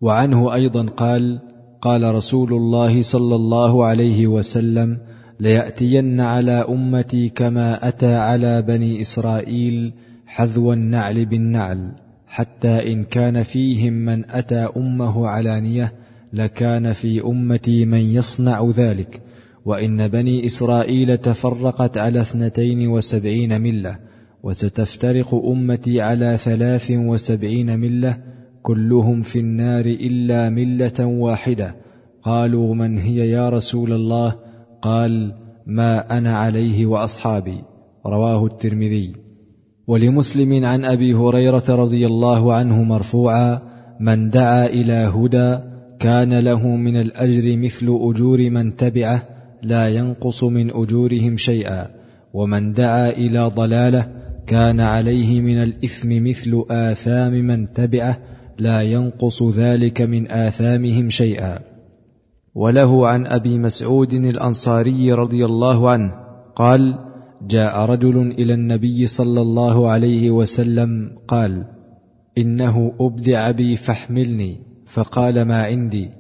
[0.01, 1.41] وعنه أيضا قال
[1.81, 4.99] قال رسول الله صلى الله عليه وسلم
[5.41, 9.93] ليأتين على أمتي كما أتى على بني إسرائيل
[10.27, 11.93] حذو النعل بالنعل
[12.27, 15.93] حتى إن كان فيهم من أتى أمه علانية
[16.33, 19.23] لكان في أمتي من يصنع ذلك
[19.65, 24.08] وإن بني إسرائيل تفرقت على اثنتين وسبعين ملة.
[24.43, 28.17] وستفترق أمتي على ثلاث وسبعين ملة
[28.63, 31.75] كلهم في النار إلا ملة واحدة.
[32.23, 34.35] قالوا من هي يا رسول الله؟
[34.83, 35.35] قال
[35.67, 37.59] ما أنا عليه وأصحابي.
[38.07, 39.13] رواه الترمذي.
[39.87, 43.61] ولمسلم عن أبي هريرة رضي الله عنه مرفوعا
[44.01, 45.59] من دعا إلى هدى
[45.99, 49.23] كان له من الأجر مثل أجور من تبعه
[49.63, 51.87] لا ينقص من أجورهم شيئا.
[52.35, 54.18] ومن دعا إلى ضلالة
[54.49, 58.19] كان عليه من الإثم مثل آثام من تبعه
[58.59, 61.59] لا ينقص ذلك من آثامهم شيئا.
[62.55, 66.13] وله عن أبي مسعود الأنصاري رضي الله عنه
[66.57, 66.99] قال
[67.43, 71.65] جاء رجل إلى النبي صلى الله عليه وسلم قال
[72.39, 76.11] إنه أبدع بي فاحملني فقال ما عندي.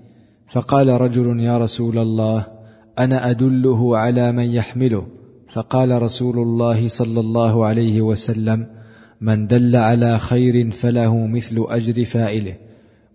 [0.48, 2.46] فقال رجل يا رسول الله
[2.98, 5.17] أنا أدله على من يحمله.
[5.58, 8.66] فقال رسول الله صلى الله عليه وسلم
[9.20, 12.54] من دل على خير فله مثل أجر فاعله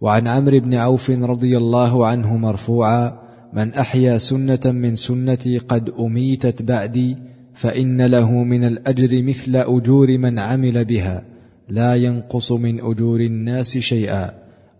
[0.01, 3.19] وعن عمرو بن عوف رضي الله عنه مرفوعا
[3.53, 7.17] من أحيا سنة من سنتي قد أميتت بعدي
[7.53, 11.23] فإن له من الأجر مثل أجور من عمل بها
[11.69, 14.31] لا ينقص من أجور الناس شيئا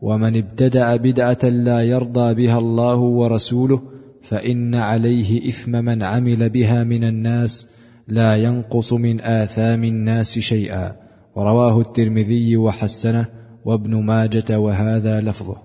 [0.02, 3.82] ومن ابتدع بدعة لا يرضى بها الله ورسوله
[4.24, 7.70] فإن عليه إثم من عمل بها من الناس
[8.08, 10.96] لا ينقص من آثام الناس شيئا.
[11.38, 13.26] رواه الترمذي وحسنه
[13.66, 15.58] وابن ماجه وهذا لفظه.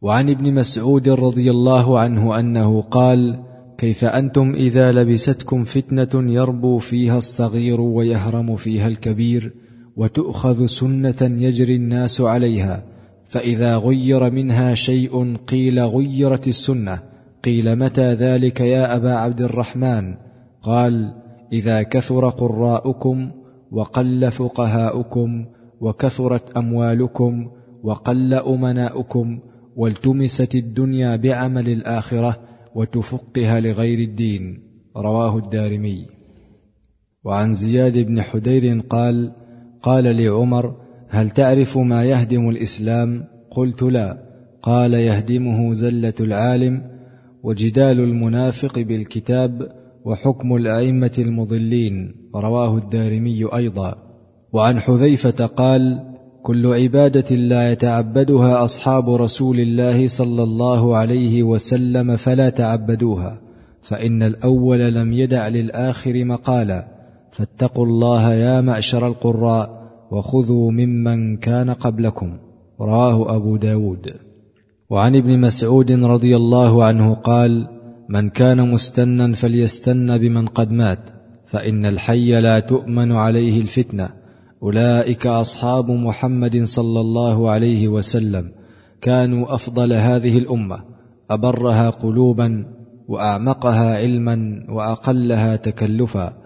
[0.00, 3.44] وعن ابن مسعود رضي الله عنه أنه قال
[3.78, 9.52] كيف أنتم إذا لبستكم فتنة يربو فيها الصغير ويهرم فيها الكبير
[9.96, 12.84] وتؤخذ سنة يجري الناس عليها
[13.28, 16.98] فإذا غير منها شيء قيل غيرت السنة
[17.44, 20.14] قيل متى ذلك يا أبا عبد الرحمن؟
[20.62, 21.14] قال
[21.52, 23.30] إذا كثر قراؤكم
[23.70, 25.46] وقل فقهاؤكم
[25.80, 27.50] وكثرت أموالكم
[27.82, 29.38] وقل أمناؤكم
[29.76, 32.36] والتمست الدنيا بعمل الآخرة
[32.74, 34.62] وتفقها لغير الدين.
[34.96, 36.06] رواه الدارمي.
[37.24, 39.32] وعن زياد بن حدير قال
[39.82, 40.76] قال لعمر
[41.08, 44.28] هل تعرف ما يهدم الإسلام؟ قلت لا.
[44.62, 46.97] قال يهدمه زلة العالم
[47.48, 49.68] وجدال المنافق بالكتاب
[50.04, 53.94] وحكم الأئمة المضلين رواه الدارمي أيضا.
[54.52, 62.48] وعن حذيفة قال كل عبادة لا يتعبدها أصحاب رسول الله صلى الله عليه وسلم فلا
[62.48, 63.40] تعبدوها
[63.82, 66.88] فإن الأول لم يدع للآخر مقالا.
[67.32, 72.38] فاتقوا الله يا معشر القراء وخذوا ممن كان قبلكم.
[72.80, 74.27] رواه أبو داود.
[74.90, 77.68] وعن ابن مسعود رضي الله عنه قال
[78.08, 81.10] من كان مستنا فليستن بمن قد مات
[81.46, 84.08] فإن الحي لا تؤمن عليه الفتنة.
[84.62, 88.52] أولئك أصحاب محمد صلى الله عليه وسلم.
[89.00, 90.84] كانوا أفضل هذه الأمة
[91.30, 92.66] أبرها قلوبا
[93.08, 96.36] وأعمقها علما وأقلها تكلفا.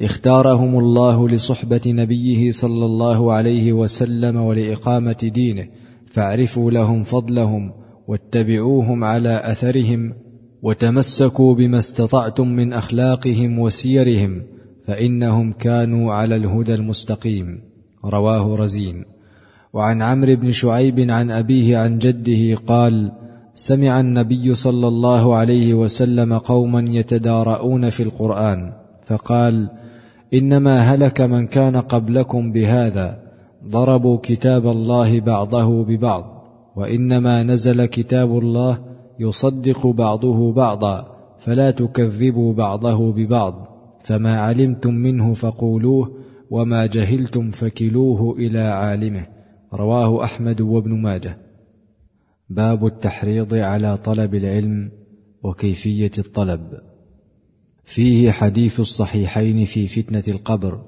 [0.00, 5.68] اختارهم الله لصحبة نبيه صلى الله عليه وسلم ولإقامة دينه
[6.12, 10.14] فاعرفوا لهم فضلهم واتبعوهم على أثرهم
[10.62, 14.42] وتمسكوا بما استطعتم من أخلاقهم وسيرهم
[14.86, 17.60] فإنهم كانوا على الهدى المستقيم.
[18.04, 19.04] رواه رزين.
[19.72, 23.12] وعن عمرو بن شعيب عن أبيه عن جده قال
[23.54, 28.72] سمع النبي صلى الله عليه وسلم قوما يتدارؤون في القرآن
[29.06, 29.70] فقال
[30.34, 33.18] إنما هلك من كان قبلكم بهذا
[33.68, 36.35] ضربوا كتاب الله بعضه ببعض.
[36.76, 38.78] وإنما نزل كتاب الله
[39.20, 43.68] يصدق بعضه بعضا فلا تكذبوا بعضه ببعض
[44.04, 46.16] فما علمتم منه فقولوه
[46.50, 49.26] وما جهلتم فكلوه إلى عالمه
[49.72, 51.38] رواه أحمد وابن ماجه
[52.50, 54.90] باب التحريض على طلب العلم
[55.42, 56.60] وكيفية الطلب
[57.84, 60.80] فيه حديث الصحيحين في فتنة القبر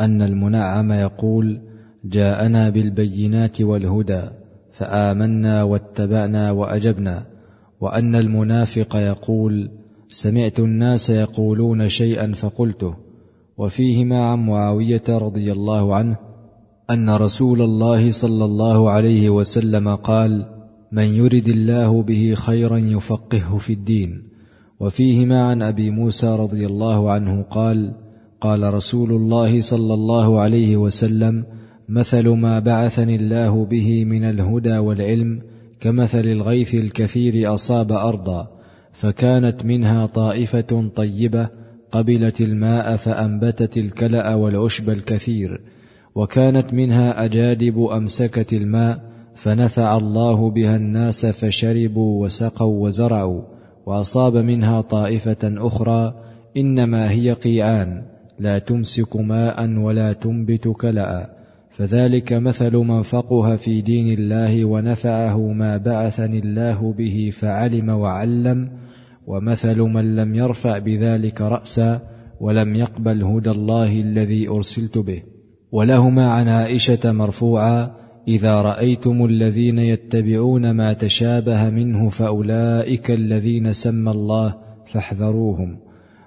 [0.00, 1.60] أن المنعم يقول
[2.04, 4.22] جاءنا بالبينات والهدى
[4.72, 7.26] فآمنا واتبعنا وأجبنا
[7.80, 9.70] وأن المنافق يقول
[10.08, 12.94] سمعت الناس يقولون شيئا فقلته
[13.58, 16.16] وفيهما عن معاوية رضي الله عنه
[16.90, 20.46] أن رسول الله صلى الله عليه وسلم قال
[20.92, 24.22] من يرد الله به خيرا يفقهه في الدين
[24.80, 27.94] وفيهما عن أبي موسى رضي الله عنه قال
[28.40, 31.44] قال رسول الله صلى الله عليه وسلم
[31.88, 35.42] مثل ما بعثني الله به من الهدى والعلم
[35.80, 38.48] كمثل الغيث الكثير أصاب أرضا
[38.92, 41.48] فكانت منها طائفة طيبة
[41.92, 45.60] قبلت الماء فأنبتت الكلأ والعشب الكثير
[46.14, 53.42] وكانت منها أجادب أمسكت الماء فنفع الله بها الناس فشربوا وسقوا وزرعوا
[53.86, 56.14] وأصاب منها طائفة أخرى
[56.56, 58.02] إنما هي قيعان
[58.38, 61.41] لا تمسك ماء ولا تنبت كلا.
[61.72, 68.70] فذلك مثل من فقه في دين الله ونفعه ما بعثني الله به فعلم وعلم
[69.26, 72.00] ومثل من لم يرفع بذلك رأسا
[72.40, 75.22] ولم يقبل هدى الله الذي أرسلت به.
[75.72, 77.90] ولهما عن عائشة مرفوعا
[78.28, 84.54] إذا رأيتم الذين يتبعون ما تشابه منه فأولئك الذين سمى الله
[84.86, 85.78] فاحذروهم.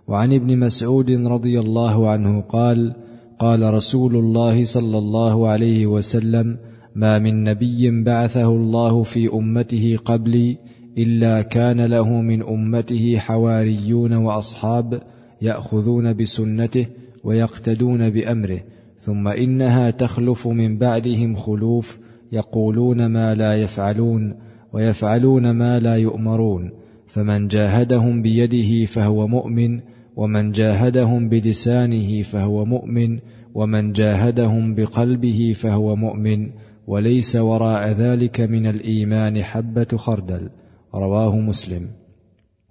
[0.07, 2.95] وعن ابن مسعود رضي الله عنه قال
[3.39, 6.57] قال رسول الله صلى الله عليه وسلم
[6.95, 10.57] ما من نبي بعثه الله في أمته قبلي
[10.97, 15.01] إلا كان له من أمته حواريون وأصحاب
[15.41, 16.87] يأخذون بسنته
[17.23, 18.59] ويقتدون بأمره
[18.99, 21.99] ثم إنها تخلف من بعدهم خلوف
[22.31, 24.35] يقولون ما لا يفعلون
[24.73, 26.71] ويفعلون ما لا يؤمرون
[27.07, 29.79] فمن جاهدهم بيده فهو مؤمن
[30.15, 33.19] ومن جاهدهم بلسانه فهو مؤمن
[33.53, 36.49] ومن جاهدهم بقلبه فهو مؤمن
[36.87, 40.49] وليس وراء ذلك من الإيمان حبة خردل
[40.95, 41.87] رواه مسلم.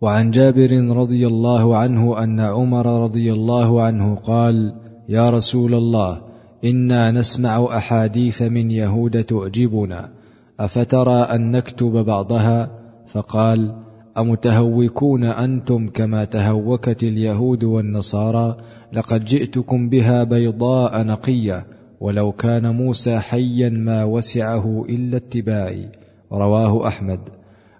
[0.00, 4.74] وعن جابر رضي الله عنه أن عمر رضي الله عنه قال
[5.08, 6.20] يا رسول الله
[6.64, 10.08] إنا نسمع أحاديث من يهود تعجبنا
[10.60, 12.70] أفترى أن نكتب بعضها؟
[13.12, 13.83] فقال
[14.18, 18.56] امتهوكون أنتم كما تهوكت اليهود والنصارى؟
[18.92, 21.66] لقد جئتكم بها بيضاء نقية
[22.00, 25.88] ولو كان موسى حيا ما وسعه إلا اتباعي.
[26.32, 27.20] رواه أحمد.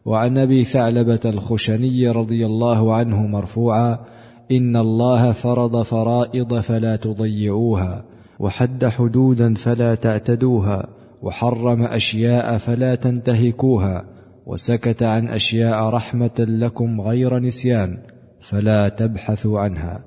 [0.05, 3.99] وعن أبي ثعلبة الخشني رضي الله عنه مرفوعا
[4.51, 8.05] إن الله فرض فرائض فلا تضيعوها
[8.39, 10.87] وحد حدودا فلا تعتدوها
[11.23, 14.05] وحرم أشياء فلا تنتهكوها
[14.47, 17.99] وسكت عن أشياء رحمة لكم غير نسيان
[18.41, 20.05] فلا تبحثوا عنها.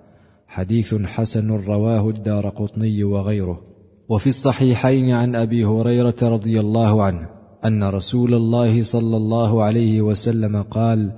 [0.48, 3.62] حديث حسن رواه الدار قطني وغيره.
[4.10, 7.28] وفي الصحيحين عن أبي هريرة رضي الله عنه
[7.66, 11.12] أن رسول الله صلى الله عليه وسلم قال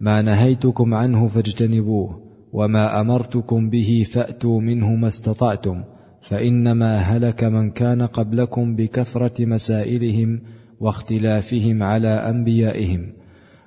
[0.00, 2.20] ما نهيتكم عنه فاجتنبوه
[2.52, 5.82] وما أمرتكم به فأتوا منه ما استطعتم
[6.22, 10.40] فإنما هلك من كان قبلكم بكثرة مسائلهم
[10.80, 13.12] واختلافهم على أنبيائهم.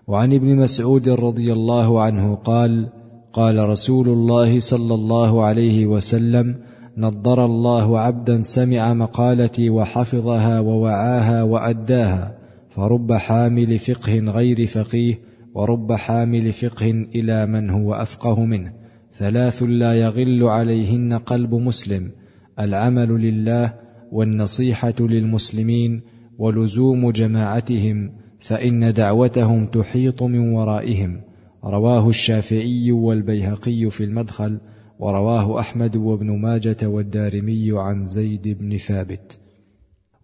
[0.08, 2.90] وعن ابن مسعود رضي الله عنه قال
[3.34, 6.56] قال رسول الله صلى الله عليه وسلم
[6.98, 12.38] نضر الله عبدا سمع مقالتي وحفظها ووعاها وأداها
[12.70, 15.20] فرب حامل فقه غير فقيه
[15.54, 18.74] ورب حامل فقه إلى من هو أفقه منه.
[19.14, 22.12] ثلاث لا يغل عليهن قلب مسلم
[22.60, 23.74] العمل لله
[24.12, 26.02] والنصيحة للمسلمين
[26.40, 31.22] ولزوم جماعتهم فإن دعوتهم تحيط من ورائهم.
[31.64, 34.60] رواه الشافعي والبيهقي في المدخل
[35.00, 39.40] ورواه أحمد وابن ماجة والدارمي عن زيد بن ثابت.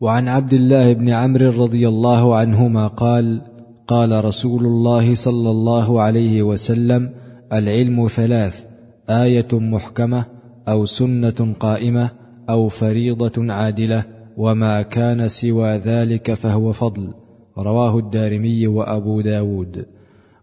[0.01, 3.41] وعن عبد الله بن عمرو رضي الله عنهما قال
[3.87, 7.09] قال رسول الله صلى الله عليه وسلم
[7.53, 8.65] العلم ثلاث
[9.09, 10.25] آية محكمة
[10.67, 12.09] أو سنة قائمة
[12.49, 14.14] أو فريضة عادلة.
[14.37, 17.13] وما كان سوى ذلك فهو فضل.
[17.57, 19.85] رواه الدارمي وأبو داود.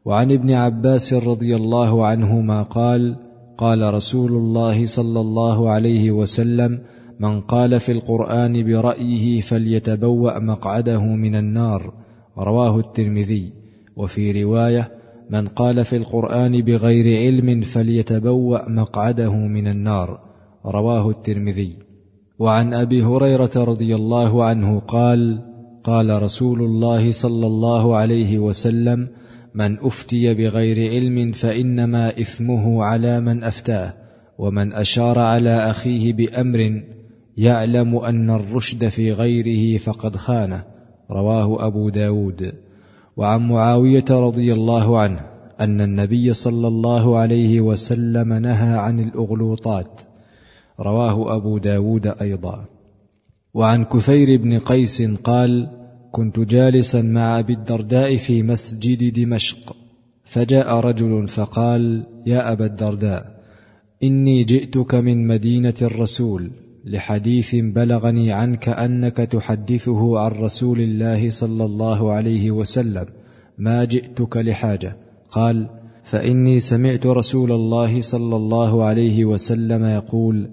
[0.05, 3.17] وعن ابن عباس رضي الله عنهما قال
[3.59, 6.79] قال رسول الله صلى الله عليه وسلم
[7.21, 11.93] من قال في القرآن برأيه فليتبوأ مقعده من النار
[12.39, 13.53] رواه الترمذي.
[13.97, 14.91] وفي رواية
[15.31, 20.21] من قال في القرآن بغير علم فليتبوأ مقعده من النار
[20.67, 21.92] رواه الترمذي.
[22.39, 25.39] وعن أبي هريرة رضي الله عنه قال
[25.85, 29.09] قال رسول الله صلى الله عليه وسلم
[29.55, 33.95] من أفتي بغير علم فإنما إثمه على من أفتاه
[34.39, 36.83] ومن أشار على أخيه بأمر
[37.37, 40.65] يعلم أن الرشد في غيره فقد خانه.
[41.11, 42.53] رواه أبو داود.
[43.17, 45.21] وعن معاوية رضي الله عنه
[45.61, 50.12] أن النبي صلى الله عليه وسلم نهى عن الأغلوطات.
[50.81, 52.65] رواه أبو داود أيضا.
[53.55, 55.69] وعن كثير بن قيس قال
[56.13, 59.77] كنت جالسا مع أبي الدرداء في مسجد دمشق
[60.25, 63.43] فجاء رجل فقال يا أبا الدرداء
[64.03, 66.51] إني جئتك من مدينة الرسول
[66.85, 73.07] لحديث بلغني عنك أنك تحدثه عن رسول الله صلى الله عليه وسلم
[73.59, 74.97] ما جئتك لحاجة.
[75.31, 75.67] قال
[76.05, 80.49] فإني سمعت رسول الله صلى الله عليه وسلم يقول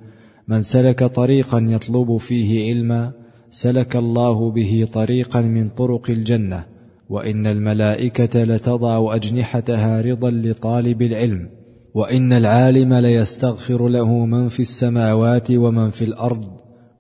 [0.49, 3.11] من سلك طريقا يطلب فيه علما
[3.51, 6.65] سلك الله به طريقا من طرق الجنة
[7.09, 11.49] وإن الملائكة لتضع أجنحتها رضا لطالب العلم
[11.93, 16.45] وإن العالم ليستغفر له من في السماوات ومن في الأرض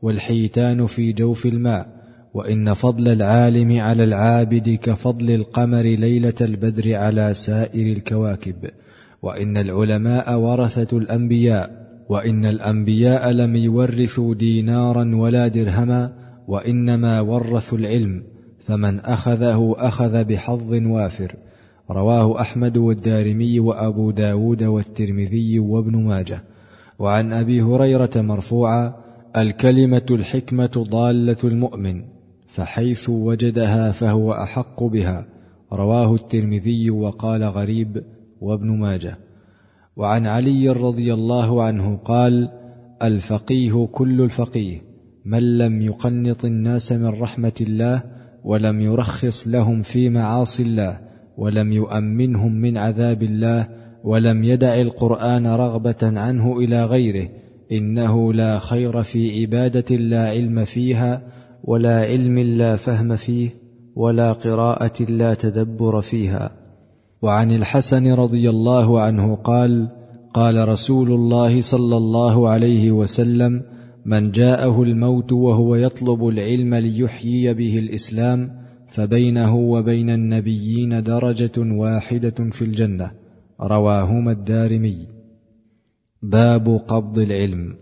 [0.01, 1.87] والحيتان في جوف الماء
[2.33, 8.55] وإن فضل العالم على العابد كفضل القمر ليلة البدر على سائر الكواكب
[9.21, 16.13] وإن العلماء ورثة الأنبياء وإن الأنبياء لم يورثوا دينارا ولا درهما
[16.47, 18.23] وإنما ورثوا العلم
[18.59, 21.35] فمن أخذه أخذ بحظ وافر.
[21.91, 26.43] رواه أحمد والدارمي وأبو داود والترمذي وابن ماجه.
[26.99, 28.93] وعن أبي هريرة مرفوعا
[29.37, 32.03] الكلمة الحكمة ضالة المؤمن
[32.47, 35.25] فحيث وجدها فهو أحق بها.
[35.73, 38.03] رواه الترمذي وقال غريب
[38.41, 39.28] وابن ماجه.
[39.99, 42.49] وعن علي رضي الله عنه قال
[43.03, 44.81] الفقيه كل الفقيه
[45.25, 48.03] من لم يقنط الناس من رحمة الله
[48.43, 50.99] ولم يرخص لهم في معاصي الله
[51.37, 53.67] ولم يؤمنهم من عذاب الله
[54.03, 57.29] ولم يدع القرآن رغبة عنه إلى غيره
[57.71, 61.21] إنه لا خير في عبادة لا علم فيها
[61.63, 63.49] ولا علم لا فهم فيه
[63.95, 66.58] ولا قراءة لا تدبر فيها.
[67.21, 69.89] وعن الحسن رضي الله عنه قال
[70.33, 73.61] قال رسول الله صلى الله عليه وسلم
[74.05, 78.51] من جاءه الموت وهو يطلب العلم ليحيي به الإسلام
[78.87, 83.11] فبينه وبين النبيين درجة واحدة في الجنة.
[83.61, 85.07] رواهما الدارمي.
[86.23, 87.75] باب قبض العلم.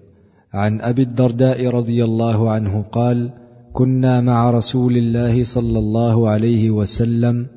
[0.54, 3.30] عن أبي الدرداء رضي الله عنه قال
[3.74, 7.48] كنا مع رسول الله صلى الله عليه وسلم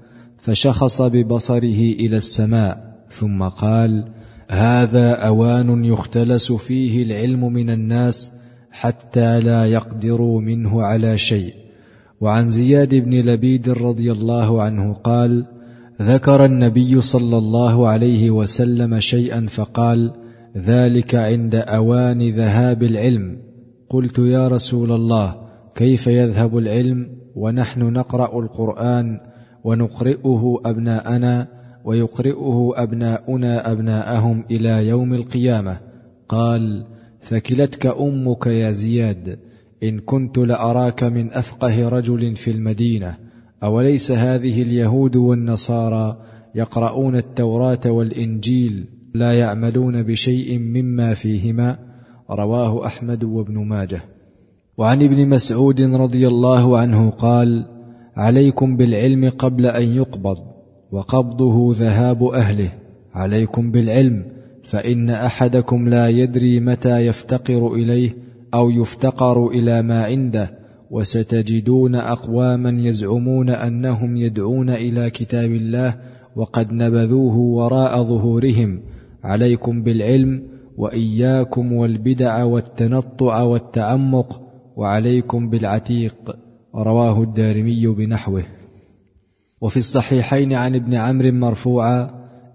[0.41, 4.05] فشخص ببصره إلى السماء ثم قال
[4.51, 8.33] هذا أوان يختلس فيه العلم من الناس
[8.71, 11.55] حتى لا يقدروا منه على شيء.
[12.21, 15.47] وعن زياد بن لبيد رضي الله عنه قال
[16.03, 20.11] ذكر النبي صلى الله عليه وسلم شيئا فقال
[20.57, 23.37] ذلك عند أوان ذهاب العلم.
[23.89, 25.37] قلت يا رسول الله
[25.75, 29.21] كيف يذهب العلم؟ ونحن نقرأ القرآن
[29.65, 31.49] ونقرئه أبناءنا
[31.85, 35.81] ويقرئه أبناؤنا أبناءهم إلى يوم القيامة.
[36.29, 36.85] قال
[37.23, 39.39] ثكلتك أمك يا زياد
[39.83, 43.17] إن كنت لأراك من أفقه رجل في المدينة
[43.63, 46.17] أوليس هذه اليهود والنصارى
[46.55, 51.79] يقرؤون التوراة والإنجيل لا يعملون بشيء مما فيهما؟
[52.31, 54.01] رواه أحمد وابن ماجه.
[54.79, 57.65] وعن ابن مسعود رضي الله عنه قال
[58.21, 60.39] عليكم بالعلم قبل أن يقبض
[60.93, 62.69] وقبضه ذهاب أهله.
[63.15, 64.25] عليكم بالعلم
[64.65, 68.17] فإن أحدكم لا يدري متى يفتقر إليه
[68.55, 70.51] أو يفتقر إلى ما عنده
[70.91, 75.95] وستجدون أقواما يزعمون أنهم يدعون إلى كتاب الله
[76.37, 78.81] وقد نبذوه وراء ظهورهم.
[79.25, 80.43] عليكم بالعلم
[80.77, 84.41] وإياكم والبدع والتنطع والتعمق
[84.77, 86.37] وعليكم بالعتيق.
[86.75, 88.45] رواه الدارمي بنحوه.
[89.61, 92.11] وفي الصحيحين عن ابن عمرو مرفوعا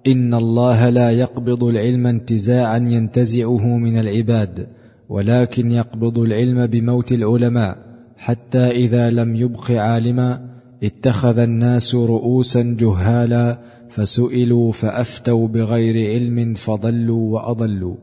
[0.07, 4.67] إن الله لا يقبض العلم انتزاعا ينتزعه من العباد
[5.09, 7.77] ولكن يقبض العلم بموت العلماء
[8.17, 10.49] حتى إذا لم يبق عالما
[10.83, 13.59] اتخذ الناس رؤوسا جهالا
[13.89, 17.95] فسئلوا فأفتوا بغير علم فضلوا وأضلوا.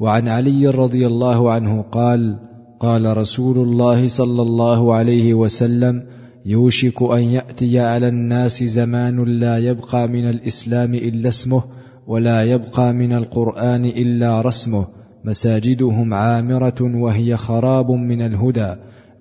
[0.00, 2.38] وعن علي رضي الله عنه قال
[2.84, 6.02] قال رسول الله صلى الله عليه وسلم
[6.46, 11.62] يوشك أن يأتي على الناس زمان لا يبقى من الإسلام إلا اسمه
[12.06, 14.86] ولا يبقى من القرآن إلا رسمه.
[15.24, 18.74] مساجدهم عامرة وهي خراب من الهدى.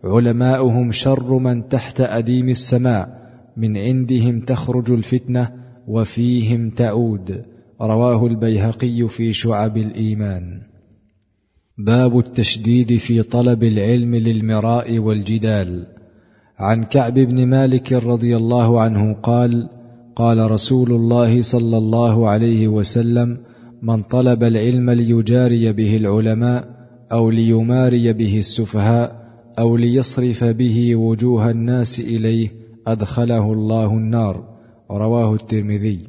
[0.03, 3.10] علماؤهم شر من تحت أديم السماء.
[3.57, 5.52] من عندهم تخرج الفتنة
[5.88, 7.45] وفيهم تعود.
[7.81, 10.73] رواه البيهقي في شعب الإيمان.
[11.78, 15.88] باب التشديد في طلب العلم للمراء والجدال.
[16.58, 19.70] عن كعب بن مالك رضي الله عنه قال
[20.16, 23.38] قال رسول الله صلى الله عليه وسلم
[23.82, 26.68] من طلب العلم ليجاري به العلماء
[27.12, 29.24] أو ليماري به السفهاء
[29.60, 32.52] أو ليصرف به وجوه الناس إليه
[32.88, 34.44] أدخله الله النار.
[34.91, 36.00] رواه الترمذي.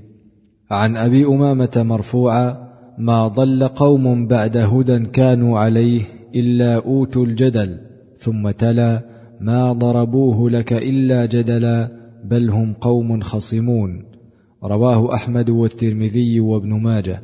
[0.70, 2.63] عن أبي أمامة مرفوعا
[2.98, 6.02] ما ضل قوم بعد هدى كانوا عليه
[6.34, 7.78] إلا أوتوا الجدل
[8.18, 9.00] ثم تلا
[9.40, 11.88] ما ضربوه لك إلا جدلا
[12.24, 14.04] بل هم قوم خصمون.
[14.64, 17.22] رواه أحمد والترمذي وابن ماجه.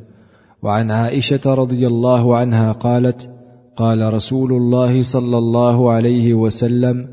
[0.63, 3.29] وعن عائشة رضي الله عنها قالت
[3.75, 7.07] قال رسول الله صلى الله عليه وسلم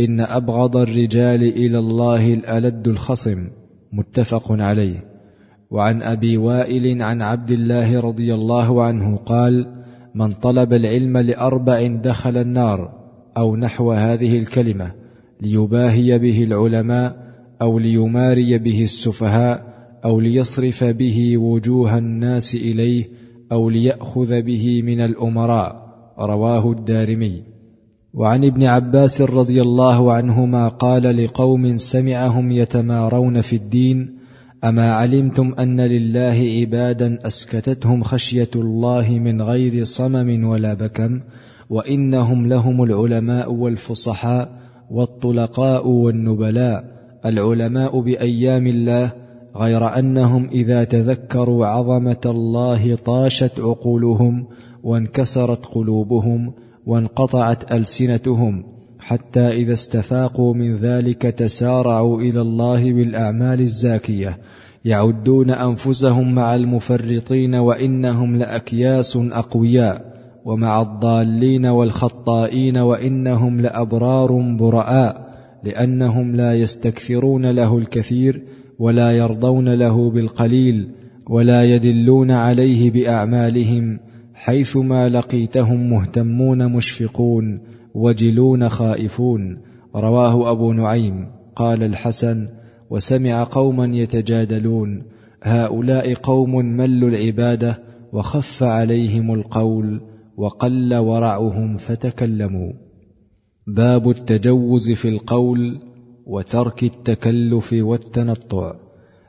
[0.00, 3.48] إن أبغض الرجال إلى الله الألد الخصم.
[3.92, 5.13] متفق عليه.
[5.74, 9.66] وعن أبي وائل عن عبد الله رضي الله عنه قال
[10.14, 12.92] من طلب العلم لأربع دخل النار
[13.36, 14.92] أو نحو هذه الكلمة
[15.40, 17.16] ليباهي به العلماء
[17.62, 19.74] أو ليماري به السفهاء
[20.04, 23.08] أو ليصرف به وجوه الناس إليه
[23.52, 25.84] أو ليأخذ به من الأمراء.
[26.18, 27.42] رواه الدارمي.
[28.14, 34.13] وعن ابن عباس رضي الله عنهما قال لقوم سمعهم يتمارون في الدين
[34.64, 41.20] اما علمتم ان لله عبادا اسكتتهم خشيه الله من غير صمم ولا بكم
[41.70, 44.48] وانهم لهم العلماء والفصحاء
[44.90, 46.84] والطلقاء والنبلاء
[47.24, 49.12] العلماء بايام الله
[49.56, 54.46] غير انهم اذا تذكروا عظمه الله طاشت عقولهم
[54.82, 56.52] وانكسرت قلوبهم
[56.86, 58.73] وانقطعت السنتهم
[59.04, 64.38] حتى إذا استفاقوا من ذلك تسارعوا إلى الله بالأعمال الزاكية
[64.84, 70.14] يعدون أنفسهم مع المفرطين وإنهم لأكياس أقوياء
[70.44, 78.42] ومع الضالين والخطائين وإنهم لأبرار براء لأنهم لا يستكثرون له الكثير
[78.78, 80.88] ولا يرضون له بالقليل
[81.26, 83.98] ولا يدلون عليه بأعمالهم
[84.34, 87.73] حيثما لقيتهم مهتمون مشفقون.
[87.94, 89.58] وجلون خائفون.
[89.96, 91.26] رواه أبو نعيم.
[91.56, 92.48] قال الحسن
[92.90, 95.02] وسمع قوما يتجادلون.
[95.42, 97.78] هؤلاء قوم ملوا العبادة
[98.12, 100.00] وخف عليهم القول
[100.36, 102.72] وقل ورعهم فتكلموا.
[103.66, 105.78] باب التجوز في القول
[106.26, 108.74] وترك التكلف والتنطع.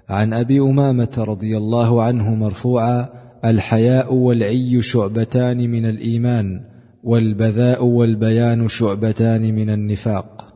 [0.09, 3.09] عن أبي أمامة رضي الله عنه مرفوعا
[3.45, 6.74] الحياء والعي شعبتان من الإيمان.
[7.05, 10.53] والبذاء والبيان شعبتان من النفاق.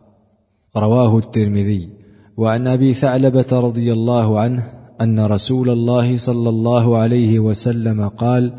[0.78, 1.90] رواه الترمذي.
[2.38, 4.64] وعن أبي ثعلبة رضي الله عنه
[5.02, 8.54] أن رسول الله صلى الله عليه وسلم قال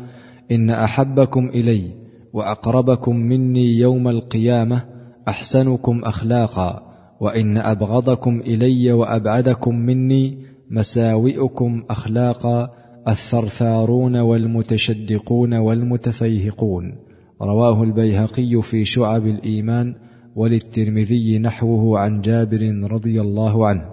[0.51, 1.91] إن أحبكم إلي
[2.33, 4.83] وأقربكم مني يوم القيامة
[5.27, 10.37] أحسنكم أخلاقا وإن أبغضكم إلي وأبعدكم مني
[10.69, 12.69] مساوئكم أخلاقا
[13.07, 17.10] الثرثارون والمتشدقون والمتفيهقون
[17.41, 19.95] رواه البيهقي في شعب الإيمان
[20.35, 23.85] وللترمذي نحوه عن جابر رضي الله عنه.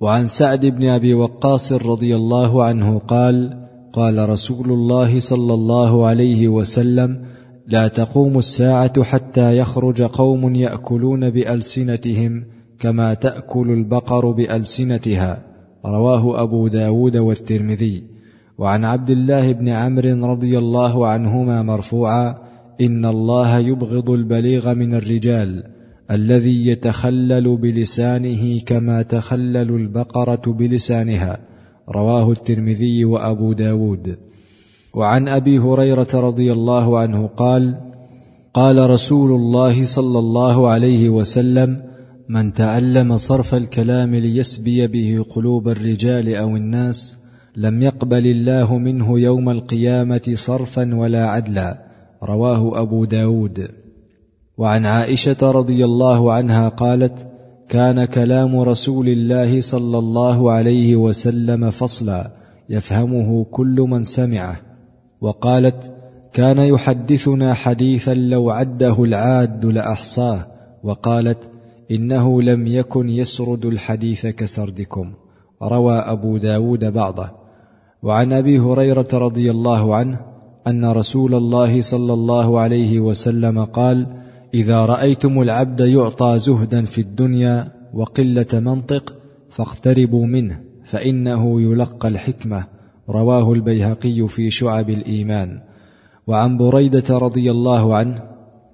[0.00, 6.48] وعن سعد بن أبي وقاص رضي الله عنه قال قال رسول الله صلى الله عليه
[6.48, 7.20] وسلم
[7.66, 12.44] لا تقوم الساعة حتى يخرج قوم يأكلون بألسنتهم
[12.78, 15.42] كما تأكل البقر بألسنتها
[15.84, 18.02] رواه أبو داود والترمذي.
[18.58, 22.49] وعن عبد الله بن عمرو رضي الله عنهما مرفوعا
[22.80, 25.64] إن الله يبغض البليغ من الرجال
[26.10, 31.38] الذي يتخلل بلسانه كما تخلل البقرة بلسانها
[31.88, 34.16] رواه الترمذي وأبو داود.
[34.94, 37.76] وعن أبي هريرة رضي الله عنه قال
[38.54, 41.82] قال رسول الله صلى الله عليه وسلم
[42.28, 47.18] من تعلم صرف الكلام ليسبي به قلوب الرجال أو الناس
[47.56, 51.89] لم يقبل الله منه يوم القيامة صرفا ولا عدلا.
[52.22, 53.68] رواه أبو داود.
[54.58, 57.28] وعن عائشة رضي الله عنها قالت
[57.68, 62.30] كان كلام رسول الله صلى الله عليه وسلم فصلا
[62.68, 64.60] يفهمه كل من سمعه.
[65.20, 65.92] وقالت
[66.32, 70.46] كان يحدثنا حديثا لو عده العاد لأحصاه.
[70.82, 71.48] وقالت
[71.90, 75.12] إنه لم يكن يسرد الحديث كسردكم.
[75.62, 77.30] روى أبو داود بعضه.
[78.02, 80.20] وعن أبي هريرة رضي الله عنه
[80.66, 84.06] أن رسول الله صلى الله عليه وسلم قال
[84.54, 89.14] إذا رأيتم العبد يعطى زهدا في الدنيا وقلة منطق
[89.50, 92.64] فاقتربوا منه فإنه يلقى الحكمة.
[93.08, 95.60] رواه البيهقي في شعب الإيمان.
[96.26, 98.22] وعن بريدة رضي الله عنه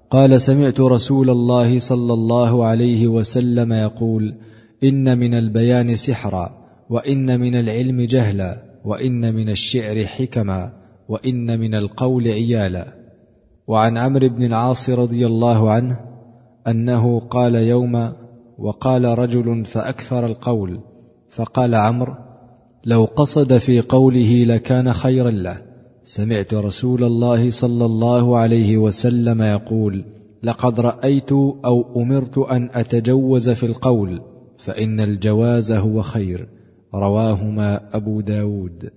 [0.09, 4.35] قال سمعت رسول الله صلى الله عليه وسلم يقول
[4.83, 6.57] إن من البيان سحرا
[6.89, 10.76] وإن من العلم جهلا وإن من الشعر حكما.
[11.09, 12.97] وإن من القول عيالا.
[13.67, 15.99] وعن عمرو بن العاص رضي الله عنه
[16.67, 18.15] أنه قال يوما
[18.57, 20.79] وقال رجل فأكثر القول
[21.29, 22.13] فقال عمرو
[22.85, 25.61] لو قصد في قوله لكان خيرا له
[26.03, 30.05] سمعت رسول الله صلى الله عليه وسلم يقول
[30.43, 34.21] لقد رأيت أو أمرت أن أتجوز في القول
[34.57, 36.49] فإن الجواز هو خير.
[36.95, 38.89] رواهما أبو داود.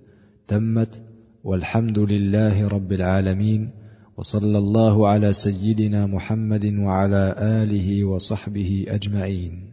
[0.47, 1.01] تمت
[1.43, 3.69] والحمد لله رب العالمين
[4.17, 9.70] وصلى الله على سيدنا محمد وعلى آله وصحبه أجمعين.